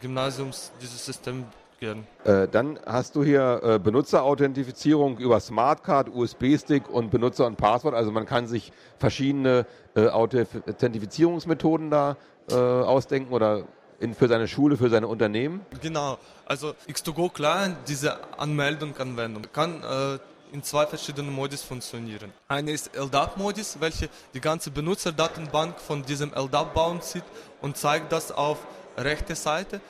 Gymnasiums 0.00 0.72
dieses 0.82 1.06
System 1.06 1.44
gern. 1.78 2.06
Äh, 2.24 2.48
dann 2.48 2.78
hast 2.86 3.16
du 3.16 3.24
hier 3.24 3.60
äh, 3.62 3.78
Benutzerauthentifizierung 3.78 5.18
über 5.18 5.40
Smartcard, 5.40 6.08
USB-Stick 6.14 6.88
und 6.88 7.10
Benutzer- 7.10 7.46
und 7.46 7.56
Passwort. 7.56 7.94
Also 7.94 8.10
man 8.10 8.26
kann 8.26 8.46
sich 8.46 8.72
verschiedene 8.98 9.66
äh, 9.94 10.08
Authentifizierungsmethoden 10.08 11.90
da 11.90 12.16
äh, 12.50 12.54
ausdenken 12.54 13.32
oder 13.32 13.64
in, 14.00 14.14
für 14.14 14.28
seine 14.28 14.48
Schule, 14.48 14.76
für 14.76 14.90
seine 14.90 15.08
Unternehmen. 15.08 15.60
Genau. 15.80 16.18
Also 16.46 16.74
X2Go 16.88 17.32
Client, 17.32 17.76
diese 17.88 18.18
Anmeldung-Anwendung, 18.38 19.46
kann 19.52 19.82
äh, 19.82 20.18
in 20.52 20.62
zwei 20.62 20.86
verschiedenen 20.86 21.32
Modis 21.32 21.62
funktionieren. 21.62 22.32
Eine 22.48 22.70
ist 22.72 22.96
LDAP-Modis, 22.96 23.78
welche 23.80 24.08
die 24.34 24.40
ganze 24.40 24.70
Benutzerdatenbank 24.70 25.80
von 25.80 26.04
diesem 26.04 26.32
LDAP 26.32 26.74
bauen 26.74 27.00
sieht 27.02 27.24
und 27.60 27.76
zeigt 27.76 28.12
das 28.12 28.32
auf 28.32 28.58
rechte 28.98 29.34
Seite 29.34 29.80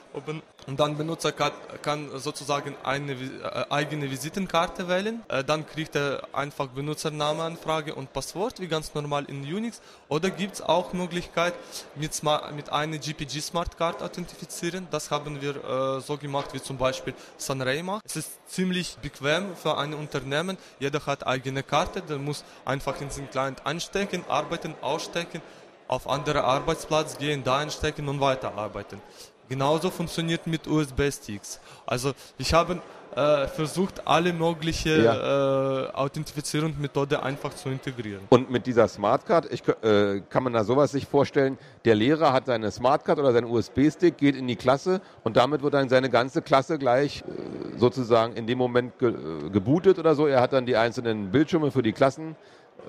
und 0.67 0.79
dann 0.79 0.97
Benutzer 0.97 1.33
kann, 1.33 1.53
kann 1.83 2.11
sozusagen 2.19 2.75
eine 2.85 3.13
äh, 3.13 3.65
eigene 3.71 4.11
Visitenkarte 4.11 4.89
wählen. 4.89 5.23
Äh, 5.29 5.43
dann 5.43 5.67
kriegt 5.67 5.97
er 5.97 6.29
einfach 6.33 6.69
Benutzernameanfrage 6.69 7.95
und 7.95 8.13
Passwort, 8.13 8.61
wie 8.61 8.69
ganz 8.69 8.95
normal 8.95 9.25
in 9.27 9.43
Unix. 9.43 9.81
Oder 10.09 10.31
gibt 10.31 10.55
es 10.55 10.61
auch 10.61 10.93
Möglichkeit 10.93 11.55
mit, 11.95 12.21
mit 12.55 12.71
einer 12.71 12.99
GPG 12.99 13.41
Smart 13.41 13.79
Card 13.79 14.03
authentifizieren. 14.03 14.89
Das 14.91 15.11
haben 15.11 15.41
wir 15.41 15.57
äh, 15.57 16.01
so 16.01 16.17
gemacht, 16.17 16.53
wie 16.53 16.61
zum 16.61 16.77
Beispiel 16.77 17.15
Sunray 17.39 17.83
macht. 17.83 18.05
Es 18.05 18.17
ist 18.17 18.31
ziemlich 18.47 18.97
bequem 18.99 19.57
für 19.57 19.79
ein 19.79 19.95
Unternehmen. 19.95 20.59
Jeder 20.81 21.05
hat 21.07 21.27
eigene 21.27 21.63
Karte, 21.63 22.03
der 22.03 22.19
muss 22.19 22.45
einfach 22.65 23.01
in 23.01 23.09
den 23.09 23.31
Client 23.31 23.65
einstecken, 23.65 24.25
arbeiten, 24.29 24.75
ausstecken 24.83 25.41
auf 25.89 26.09
andere 26.09 26.45
Arbeitsplatz 26.45 27.19
gehen, 27.19 27.43
da 27.43 27.59
einstecken 27.59 28.09
und 28.09 28.21
weiterarbeiten. 28.21 29.01
Genauso 29.49 29.91
funktioniert 29.91 30.47
mit 30.47 30.67
USB-Sticks. 30.67 31.59
Also 31.87 32.13
ich 32.37 32.53
habe 32.53 32.83
äh, 33.15 33.49
versucht, 33.49 34.07
alle 34.07 34.35
möglichen 34.35 35.03
ja. 35.03 35.87
äh, 35.87 35.91
Authentifizierungsmethoden 35.93 37.19
einfach 37.19 37.55
zu 37.55 37.71
integrieren. 37.71 38.21
Und 38.29 38.51
mit 38.51 38.67
dieser 38.67 38.87
Smartcard, 38.87 39.51
ich, 39.51 39.63
äh, 39.83 40.21
kann 40.29 40.43
man 40.43 40.53
da 40.53 40.65
sowas 40.65 40.93
sich 40.93 41.07
vorstellen, 41.07 41.57
der 41.87 41.95
Lehrer 41.95 42.35
hat 42.35 42.47
seine 42.47 42.71
Smartcard 42.71 43.19
oder 43.19 43.33
seinen 43.33 43.51
USB-Stick, 43.51 44.19
geht 44.19 44.37
in 44.37 44.47
die 44.47 44.57
Klasse 44.57 45.01
und 45.25 45.37
damit 45.39 45.63
wird 45.63 45.75
dann 45.75 45.89
seine 45.89 46.11
ganze 46.11 46.43
Klasse 46.43 46.79
gleich 46.79 47.23
äh, 47.23 47.79
sozusagen 47.79 48.35
in 48.35 48.47
dem 48.47 48.59
Moment 48.59 48.99
ge 48.99 49.09
äh, 49.09 49.51
gebootet 49.51 49.99
oder 49.99 50.15
so. 50.15 50.27
Er 50.27 50.43
hat 50.43 50.53
dann 50.53 50.67
die 50.67 50.77
einzelnen 50.77 51.31
Bildschirme 51.31 51.71
für 51.71 51.83
die 51.83 51.93
Klassen 51.93 52.37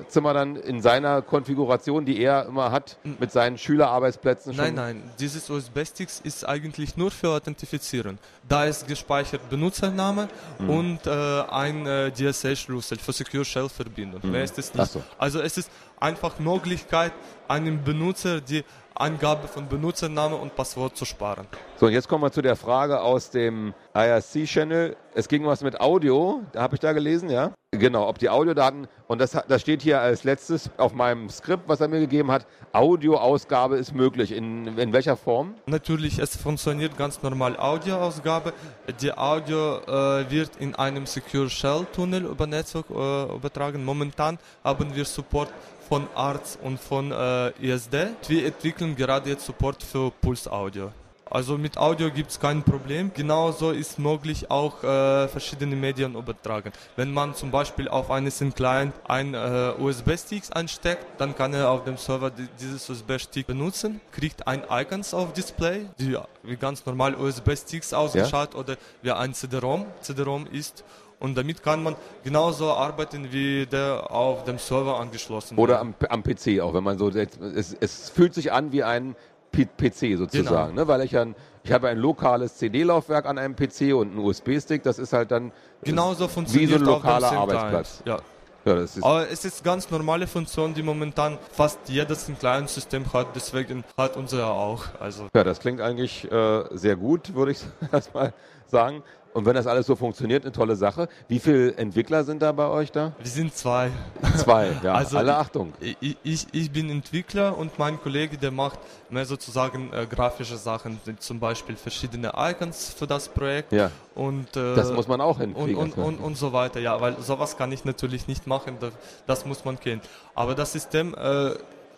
Zimmer 0.08 0.34
dann 0.34 0.56
in 0.56 0.82
seiner 0.82 1.22
Konfiguration, 1.22 2.06
die 2.06 2.22
er 2.22 2.46
immer 2.46 2.72
hat, 2.72 2.98
mit 3.20 3.32
seinen 3.32 3.58
Schülerarbeitsplätzen 3.58 4.54
schon? 4.54 4.64
Nein, 4.64 4.76
nein, 4.76 5.04
dieses 5.20 5.50
USB-Sticks 5.50 6.22
ist 6.24 6.48
eigentlich 6.48 6.98
nur 6.98 7.12
für 7.12 7.30
Authentifizieren. 7.30 8.20
Da 8.48 8.66
ist 8.66 8.88
gespeichert 8.88 9.50
Benutzername 9.50 10.30
mhm. 10.60 10.70
und 10.70 11.08
äh, 11.08 11.10
ein 11.10 11.86
äh, 11.86 12.12
DSA-Schlüssel 12.12 12.98
für 12.98 13.14
Secure 13.14 13.46
Shell 13.46 13.70
Verbindung. 13.70 14.22
Mhm. 14.24 14.32
Mehr 14.32 14.44
ist 14.44 14.58
es 14.58 14.74
nicht. 14.74 14.92
So. 14.92 15.02
Also 15.18 15.42
es 15.42 15.58
ist 15.58 15.70
einfach 16.00 16.40
Möglichkeit, 16.40 17.14
einem 17.48 17.84
Benutzer 17.84 18.42
die 18.42 18.64
Angabe 19.00 19.48
von 19.48 19.68
Benutzername 19.68 20.36
und 20.36 20.56
Passwort 20.56 20.98
zu 20.98 21.06
sparen. 21.06 21.48
So, 21.78 21.86
und 21.86 21.94
jetzt 21.94 22.10
kommen 22.10 22.24
wir 22.24 22.32
zu 22.32 22.42
der 22.42 22.56
Frage 22.58 23.02
aus 23.02 23.32
dem 23.32 23.74
IRC-Channel. 23.94 24.98
Es 25.14 25.28
ging 25.28 25.46
was 25.46 25.62
mit 25.62 25.80
Audio, 25.80 26.42
da 26.52 26.62
habe 26.62 26.76
ich 26.76 26.82
da 26.82 26.92
gelesen, 26.92 27.30
ja? 27.30 27.54
Genau, 27.72 28.10
ob 28.10 28.18
die 28.18 28.30
Audiodaten, 28.30 28.88
und 29.08 29.22
das, 29.22 29.38
das 29.48 29.62
steht 29.62 29.84
hier 29.84 30.02
als 30.02 30.24
letztes 30.24 30.72
auf 30.78 30.92
meinem 30.92 31.30
Skript, 31.30 31.64
was 31.68 31.80
er 31.80 31.88
mir 31.88 32.00
gegeben 32.00 32.32
hat, 32.32 32.48
Audioausgabe 32.74 33.78
ist 33.78 33.94
möglich. 33.94 34.32
In, 34.32 34.78
in 34.78 34.92
welcher 34.92 35.16
Form? 35.16 35.54
Natürlich, 35.68 36.18
es 36.18 36.36
funktioniert 36.36 36.98
ganz 36.98 37.22
normal 37.22 37.58
Audioausgabe. 37.58 38.54
Die 39.00 39.14
Audio 39.14 39.78
äh, 39.78 40.32
wird 40.32 40.56
in 40.58 40.74
einem 40.74 41.06
Secure 41.06 41.50
Shell 41.50 41.86
Tunnel 41.94 42.26
über 42.26 42.48
Netzwerk 42.48 42.90
äh, 42.90 43.36
übertragen. 43.36 43.86
Momentan 43.86 44.40
haben 44.64 44.96
wir 44.96 45.06
Support 45.06 45.50
von 45.90 46.08
ARTS 46.14 46.60
und 46.62 46.80
von 46.80 47.12
äh, 47.12 47.50
ISD. 47.60 47.96
Wir 48.28 48.46
entwickeln 48.46 48.96
gerade 48.96 49.32
jetzt 49.32 49.46
Support 49.46 49.82
für 49.82 50.12
Pulse 50.22 50.52
Audio. 50.52 50.92
Also 51.32 51.58
mit 51.58 51.78
Audio 51.78 52.10
gibt 52.10 52.32
es 52.32 52.40
kein 52.40 52.64
Problem. 52.64 53.12
Genauso 53.14 53.72
ist 53.72 54.00
möglich 54.00 54.50
auch 54.50 54.84
äh, 54.84 55.28
verschiedene 55.28 55.76
Medien 55.76 56.16
übertragen. 56.16 56.72
Wenn 56.96 57.12
man 57.12 57.36
zum 57.36 57.52
Beispiel 57.52 57.88
auf 57.88 58.10
einen 58.10 58.32
SIM-Client 58.32 58.94
ein 59.08 59.34
äh, 59.34 59.74
USB-Stick 59.80 60.44
ansteckt, 60.52 61.06
dann 61.20 61.36
kann 61.36 61.54
er 61.54 61.70
auf 61.70 61.84
dem 61.84 61.98
Server 61.98 62.32
dieses 62.60 62.90
USB-Stick 62.90 63.46
benutzen, 63.48 64.02
kriegt 64.12 64.48
ein 64.48 64.64
Icons 64.70 65.14
auf 65.14 65.34
Display, 65.34 65.86
die 66.00 66.18
wie 66.44 66.56
ganz 66.56 66.86
normal 66.86 67.16
USB-Sticks 67.16 67.94
ausgeschaut 67.94 68.54
ja? 68.54 68.60
oder 68.60 68.76
wie 69.04 69.12
ein 69.12 69.34
CD-ROM. 69.34 69.86
CD-ROM 70.02 70.48
ist 70.48 70.84
und 71.20 71.38
damit 71.38 71.62
kann 71.64 71.84
man 71.84 71.96
genauso 72.24 72.72
arbeiten, 72.72 73.32
wie 73.32 73.66
der 73.66 74.10
auf 74.12 74.46
dem 74.46 74.58
Server 74.58 75.00
angeschlossen 75.00 75.58
wird. 75.58 75.64
Oder 75.64 75.80
am, 75.80 75.94
am, 76.10 76.24
PC 76.24 76.62
auch, 76.62 76.74
wenn 76.74 76.84
man 76.84 76.98
so, 76.98 77.10
es, 77.10 77.76
es 77.80 78.10
fühlt 78.10 78.34
sich 78.34 78.52
an 78.52 78.72
wie 78.72 78.84
ein 78.84 79.16
PC 79.52 80.18
sozusagen, 80.18 80.70
genau. 80.72 80.82
ne? 80.82 80.88
weil 80.88 81.02
ich 81.02 81.18
ein, 81.18 81.36
ich 81.64 81.72
habe 81.72 81.90
ein 81.90 81.98
lokales 81.98 82.58
CD-Laufwerk 82.58 83.26
an 83.26 83.38
einem 83.38 83.56
PC 83.56 83.94
und 83.94 84.12
einen 84.12 84.20
USB-Stick, 84.20 84.84
das 84.84 85.00
ist 85.00 85.14
halt 85.14 85.32
dann 85.32 85.52
genauso 85.84 86.28
funktioniert 86.28 86.72
wie 86.72 86.74
so 86.74 86.80
ein 86.80 86.86
lokaler 86.86 87.32
Arbeitsplatz. 87.32 88.04
Ja. 88.06 88.20
Ja, 88.66 88.86
Aber 89.02 89.30
es 89.30 89.46
ist 89.46 89.64
ganz 89.64 89.90
normale 89.90 90.28
Funktion, 90.28 90.74
die 90.74 90.84
momentan 90.84 91.38
fast 91.52 91.80
jedes 91.88 92.30
Client-System 92.40 93.12
hat, 93.14 93.28
deswegen 93.34 93.86
hat 93.98 94.18
unser 94.18 94.48
auch. 94.48 94.84
Also. 95.00 95.28
Ja, 95.34 95.44
das 95.46 95.60
klingt 95.60 95.80
eigentlich 95.80 96.30
äh, 96.30 96.64
sehr 96.72 96.98
gut, 96.98 97.34
würde 97.34 97.54
ich 97.54 97.60
erstmal 97.92 98.34
sagen. 98.68 99.02
Und 99.34 99.46
wenn 99.46 99.54
das 99.54 99.68
alles 99.68 99.86
so 99.86 99.96
funktioniert, 99.96 100.44
eine 100.44 100.52
tolle 100.52 100.76
Sache. 100.76 101.08
Wie 101.28 101.40
viele 101.40 101.76
Entwickler 101.78 102.24
sind 102.24 102.42
da 102.42 102.52
bei 102.52 102.68
euch 102.68 102.92
da? 102.92 103.14
Wir 103.20 103.30
sind 103.30 103.56
zwei. 103.56 103.92
Zwei, 104.38 104.72
ja. 104.84 104.94
Also 105.00 105.18
alle 105.18 105.36
Achtung. 105.36 105.74
Ich, 105.80 106.18
ich, 106.24 106.48
ich, 106.52 106.72
bin 106.72 106.90
Entwickler 106.90 107.58
und 107.58 107.78
mein 107.80 108.02
Kollege, 108.02 108.38
der 108.38 108.52
macht 108.52 108.80
mehr 109.10 109.26
sozusagen 109.26 109.94
äh, 109.94 110.06
grafische 110.08 110.58
Sachen, 110.58 111.00
zum 111.20 111.40
Beispiel 111.40 111.76
verschiedene 111.76 112.34
Icons 112.36 112.94
für 112.98 113.08
das 113.08 113.30
Projekt. 113.30 113.72
Ja. 113.72 113.92
Und, 114.16 114.56
äh, 114.58 114.76
das 114.76 114.92
muss 114.92 115.08
man 115.08 115.22
auch 115.22 115.40
hinkriegen. 115.40 115.76
Und, 115.76 115.98
und, 115.98 116.04
und, 116.04 116.20
und, 116.20 116.38
so 116.38 116.52
weiter, 116.52 116.80
ja, 116.80 117.00
weil 117.00 117.16
sowas 117.22 117.56
kann 117.56 117.72
ich 117.72 117.86
natürlich 117.86 118.28
nicht 118.28 118.48
machen, 118.48 118.78
das, 118.80 118.94
das 119.26 119.46
muss 119.46 119.64
man 119.64 119.80
kennen. 119.80 120.02
Aber 120.36 120.56
das 120.56 120.74
System 120.74 121.16
äh, 121.16 121.52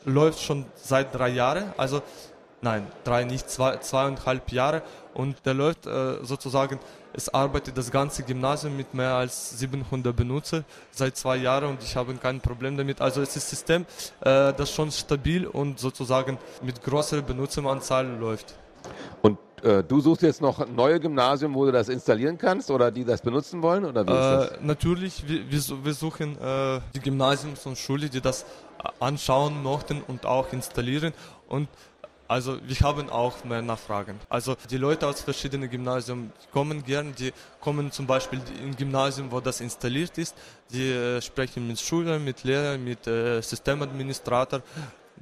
läuft 0.06 0.42
schon 0.42 0.66
seit 0.76 1.14
drei 1.14 1.30
Jahren, 1.30 1.74
also 1.78 2.02
nein, 2.62 2.86
drei, 3.04 3.24
nicht 3.24 3.50
zwei, 3.50 3.78
zweieinhalb 3.78 4.52
Jahre 4.52 4.82
und 5.14 5.36
der 5.46 5.54
läuft 5.54 5.86
äh, 5.88 6.24
sozusagen 6.24 6.80
es 7.14 7.28
arbeitet 7.34 7.78
das 7.78 7.92
ganze 7.92 8.24
Gymnasium 8.24 8.78
mit 8.78 8.94
mehr 8.94 9.14
als 9.16 9.60
700 9.60 10.16
Benutzer 10.16 10.64
seit 10.92 11.18
zwei 11.18 11.36
Jahren 11.36 11.66
und 11.72 11.84
ich 11.84 11.96
habe 11.98 12.14
kein 12.16 12.40
Problem 12.40 12.78
damit. 12.78 13.02
Also 13.02 13.22
es 13.22 13.36
ist 13.36 13.48
ein 13.48 13.50
System, 13.50 13.86
äh, 14.22 14.54
das 14.54 14.72
schon 14.72 14.92
stabil 14.92 15.46
und 15.46 15.78
sozusagen 15.78 16.38
mit 16.62 16.82
größerer 16.82 17.22
Benutzeranzahl 17.22 18.08
läuft. 18.08 18.56
Und 19.22 19.38
äh, 19.62 19.84
du 19.84 20.00
suchst 20.00 20.22
jetzt 20.24 20.42
noch 20.42 20.60
ein 20.60 20.74
neues 20.74 21.02
Gymnasium, 21.02 21.54
wo 21.54 21.66
du 21.66 21.74
das 21.74 21.90
installieren 21.90 22.38
kannst 22.38 22.72
oder 22.72 22.90
die 22.92 23.04
das 23.04 23.22
benutzen 23.22 23.62
wollen? 23.62 23.84
Oder 23.84 24.08
wie 24.08 24.12
ist 24.12 24.18
das? 24.18 24.52
Äh, 24.52 24.58
natürlich, 24.62 25.28
wir, 25.28 25.52
wir, 25.52 25.60
su- 25.60 25.84
wir 25.84 25.94
suchen 25.94 26.38
äh, 26.42 26.80
die 26.96 27.02
Gymnasiums 27.02 27.66
und 27.66 27.78
Schule, 27.78 28.08
die 28.10 28.22
das 28.22 28.44
äh, 28.44 28.88
anschauen 29.02 29.62
möchten 29.62 30.02
und 30.08 30.26
auch 30.26 30.54
installieren. 30.54 31.14
Und 31.50 31.68
also 32.32 32.58
wir 32.66 32.80
haben 32.80 33.10
auch 33.10 33.44
mehr 33.44 33.62
Nachfragen. 33.62 34.18
Also 34.30 34.56
die 34.70 34.78
Leute 34.78 35.06
aus 35.06 35.20
verschiedenen 35.20 35.70
Gymnasien 35.70 36.32
kommen 36.54 36.82
gern, 36.82 37.14
die 37.14 37.34
kommen 37.60 37.92
zum 37.92 38.08
Beispiel 38.08 38.40
in 38.64 38.74
Gymnasium, 38.74 39.30
wo 39.34 39.42
das 39.42 39.60
installiert 39.60 40.18
ist, 40.18 40.34
die 40.70 40.92
äh, 40.92 41.22
sprechen 41.22 41.68
mit 41.68 41.78
Schülern, 41.78 42.24
mit 42.24 42.46
Lehrern, 42.46 42.82
mit 42.82 43.06
äh, 43.06 43.42
Systemadministrator. 43.42 44.62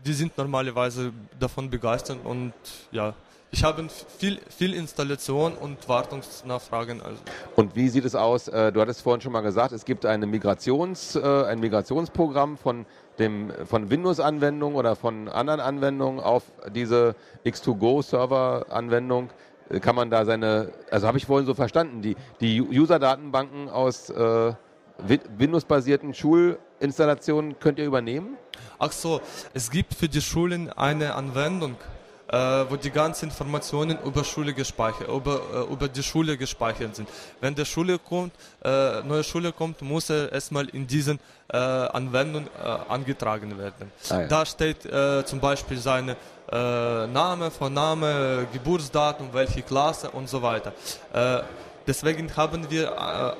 Die 0.06 0.13
sind 0.13 0.38
normalerweise 0.38 1.12
davon 1.39 1.67
begeistert 1.67 2.19
und 2.24 2.54
ja, 2.91 3.15
ich 3.52 3.63
habe 3.63 3.88
viel, 4.19 4.39
viel 4.56 4.76
Installation 4.76 5.54
und 5.54 5.89
Wartungsnachfragen. 5.89 7.02
Also. 7.02 7.17
Und 7.56 7.76
wie 7.76 7.89
sieht 7.89 8.06
es 8.06 8.13
aus? 8.13 8.48
Äh, 8.48 8.72
Du 8.72 8.80
hattest 8.80 9.02
vorhin 9.02 9.22
schon 9.22 9.32
mal 9.32 9.41
gesagt, 9.41 9.72
es 9.72 9.84
gibt 9.84 10.06
eine 10.06 10.28
Migrations, 10.28 11.15
äh, 11.15 11.45
ein 11.45 11.60
Migrationsprogramm 11.60 12.58
von, 12.58 12.86
dem, 13.19 13.51
von 13.65 13.89
Windows-Anwendungen 13.89 14.75
oder 14.77 14.95
von 14.95 15.27
anderen 15.27 15.60
Anwendungen 15.60 16.19
auf 16.19 16.43
diese 16.73 17.15
X2Go-Server-Anwendung. 17.45 19.29
Äh, 19.69 19.79
Kann 19.79 19.95
man 19.95 20.10
da 20.10 20.25
seine, 20.25 20.71
also 20.89 21.08
habe 21.08 21.17
ich 21.17 21.25
vorhin 21.25 21.45
so 21.45 21.53
verstanden, 21.53 22.01
die, 22.01 22.15
die 22.41 22.62
User-Datenbanken 22.62 23.69
aus 23.69 24.10
äh, 24.10 24.53
Wi- 25.05 25.19
Windows-basierten 25.38 26.13
Schulinstallationen 26.13 27.60
könnt 27.60 27.79
ihr 27.79 27.86
übernehmen? 27.86 28.38
Ach 28.79 28.91
so, 28.91 29.21
es 29.53 29.69
gibt 29.71 29.93
für 29.93 30.08
die 30.08 30.21
Schulen 30.21 30.69
eine 30.71 31.15
Anwendung, 31.15 31.75
wo 32.70 32.76
die 32.76 32.92
ganzen 32.92 33.26
Informationen 33.26 33.98
über 34.06 34.24
Schule 34.24 34.54
gespeichert, 34.54 35.08
über, 35.08 35.42
äh, 35.54 35.74
über 35.74 35.88
die 35.88 36.04
Schule 36.04 36.38
gespeichert 36.38 36.96
sind. 36.96 37.10
Wenn 37.42 37.56
der 37.56 37.65
Schule 37.65 37.98
kommt, 37.98 38.34
äh, 38.63 39.02
neue 39.02 39.24
Schule 39.24 39.52
kommt, 39.52 39.82
muss 39.82 40.10
er 40.10 40.32
erstmal 40.32 40.70
in 40.70 40.86
diesen 40.86 41.20
äh, 41.52 41.58
Anwendung 41.58 42.46
äh, 42.46 42.68
angetragen 42.88 43.58
werden. 43.58 43.92
Ah, 44.10 44.22
ja. 44.22 44.28
Da 44.28 44.46
steht 44.46 44.86
äh, 44.86 45.26
zum 45.26 45.39
Beispiel 45.39 45.78
seine 45.78 46.15
äh, 46.52 47.08
Name, 47.08 47.50
Vorname, 47.50 48.48
Geburtsdatum, 48.54 49.30
welche 49.34 49.62
Klasse 49.63 50.10
und 50.12 50.30
so 50.30 50.42
weiter. 50.42 50.74
Äh, 51.13 51.42
Deswegen 51.88 52.30
haben 52.36 52.70
wir 52.70 52.92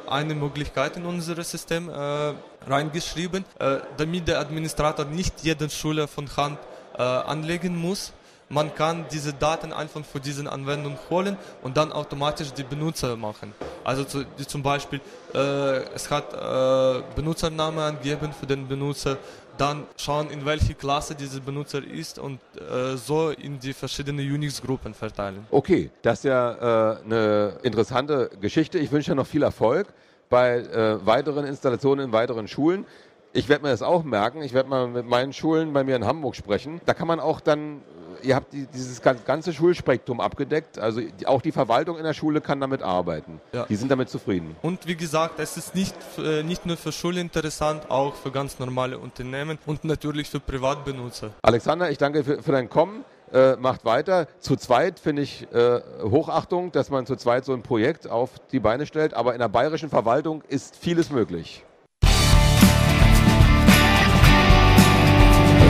äh, 0.08 0.10
eine 0.10 0.34
Möglichkeit 0.34 0.98
in 0.98 1.06
unser 1.06 1.44
System 1.44 1.88
äh, 1.88 2.34
reingeschrieben, 2.68 3.46
äh, 3.60 3.78
damit 3.98 4.28
der 4.28 4.40
Administrator 4.40 5.06
nicht 5.06 5.44
jede 5.44 5.70
Schule 5.70 6.08
von 6.08 6.28
Hand 6.36 6.58
äh, 6.98 7.04
anlegen 7.04 7.76
muss. 7.76 8.12
Man 8.50 8.74
kann 8.74 9.06
diese 9.12 9.32
Daten 9.32 9.72
einfach 9.72 10.04
von 10.04 10.22
diesen 10.22 10.48
Anwendungen 10.48 10.98
holen 11.10 11.38
und 11.62 11.78
dann 11.78 11.92
automatisch 11.92 12.52
die 12.52 12.64
Benutzer 12.64 13.16
machen. 13.16 13.54
Also 13.84 14.04
zu, 14.04 14.26
zum 14.48 14.64
Beispiel, 14.64 15.00
äh, 15.36 15.84
es 15.94 16.10
hat 16.10 16.34
äh, 16.34 17.04
Benutzername 17.16 17.84
angegeben 17.84 18.34
für 18.38 18.48
den 18.48 18.68
Benutzer, 18.68 19.18
dann 19.60 19.84
schauen, 19.98 20.32
in 20.32 20.46
welche 20.46 20.74
Klasse 20.74 21.14
dieser 21.14 21.42
Benutzer 21.42 21.84
ist 21.84 22.18
und 22.18 22.40
äh, 22.56 22.96
so 22.96 23.30
in 23.30 23.60
die 23.60 23.74
verschiedenen 23.74 24.26
Unix-Gruppen 24.26 24.94
verteilen. 24.94 25.46
Okay, 25.52 25.92
das 26.02 26.20
ist 26.20 26.24
ja 26.24 26.96
äh, 26.96 27.04
eine 27.04 27.54
interessante 27.62 28.32
Geschichte. 28.42 28.80
Ich 28.80 28.92
wünsche 28.92 29.12
dir 29.12 29.16
noch 29.16 29.28
viel 29.28 29.44
Erfolg 29.44 29.88
bei 30.30 30.60
äh, 30.60 31.06
weiteren 31.06 31.46
Installationen 31.46 32.06
in 32.06 32.12
weiteren 32.14 32.48
Schulen. 32.48 32.86
Ich 33.32 33.48
werde 33.48 33.64
mir 33.64 33.70
das 33.70 33.84
auch 33.84 34.04
merken. 34.04 34.42
Ich 34.42 34.54
werde 34.54 34.70
mal 34.70 34.88
mit 34.88 35.06
meinen 35.06 35.34
Schulen 35.34 35.72
bei 35.72 35.84
mir 35.84 35.96
in 35.96 36.06
Hamburg 36.06 36.36
sprechen. 36.36 36.82
Da 36.86 36.96
kann 36.96 37.08
man 37.08 37.20
auch 37.20 37.42
dann, 37.42 37.82
ihr 38.24 38.36
habt 38.36 38.54
die, 38.54 38.66
dieses 38.68 39.02
gan- 39.02 39.18
ganze 39.26 39.54
Schulspektrum 39.54 40.20
abgedeckt. 40.20 40.80
Also 40.80 41.02
die, 41.02 41.28
auch 41.28 41.42
die 41.42 41.52
Verwaltung 41.52 41.98
in 41.98 42.04
der 42.04 42.14
Schule 42.14 42.42
kann 42.42 42.60
damit 42.60 42.82
arbeiten. 42.82 43.42
Ja. 43.54 43.66
Die 43.68 43.76
sind 43.76 43.90
damit 43.90 44.10
zufrieden. 44.10 44.56
Und 44.62 44.88
wie 44.88 44.96
gesagt, 44.96 45.40
es 45.40 45.58
ist 45.58 45.76
nicht, 45.76 45.96
äh, 46.18 46.44
nicht 46.44 46.66
nur 46.66 46.78
für 46.78 46.92
Schulen 46.92 47.18
interessant, 47.18 47.90
auch 47.90 48.16
für 48.16 48.32
ganz 48.32 48.60
normale 48.60 48.98
Unternehmen 48.98 49.58
und 49.66 49.84
natürlich 49.84 50.30
für 50.30 50.40
Privatbenutzer. 50.40 51.32
Alexander, 51.42 51.90
ich 51.92 51.98
danke 51.98 52.24
für, 52.24 52.42
für 52.42 52.52
dein 52.52 52.70
Kommen. 52.70 53.04
Äh, 53.32 53.58
macht 53.58 53.86
weiter. 53.86 54.28
Zu 54.40 54.56
zweit 54.56 55.00
finde 55.00 55.22
ich 55.22 55.48
äh, 55.54 55.82
Hochachtung, 56.02 56.72
dass 56.72 56.90
man 56.90 57.06
zu 57.06 57.16
zweit 57.16 57.46
so 57.46 57.54
ein 57.54 57.62
Projekt 57.62 58.10
auf 58.10 58.32
die 58.52 58.60
Beine 58.60 58.88
stellt. 58.88 59.14
Aber 59.14 59.34
in 59.34 59.40
der 59.40 59.50
bayerischen 59.50 59.90
Verwaltung 59.90 60.42
ist 60.48 60.76
vieles 60.76 61.12
möglich. 61.12 61.64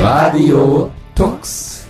Radio 0.02 0.90
Tux. 1.14 1.89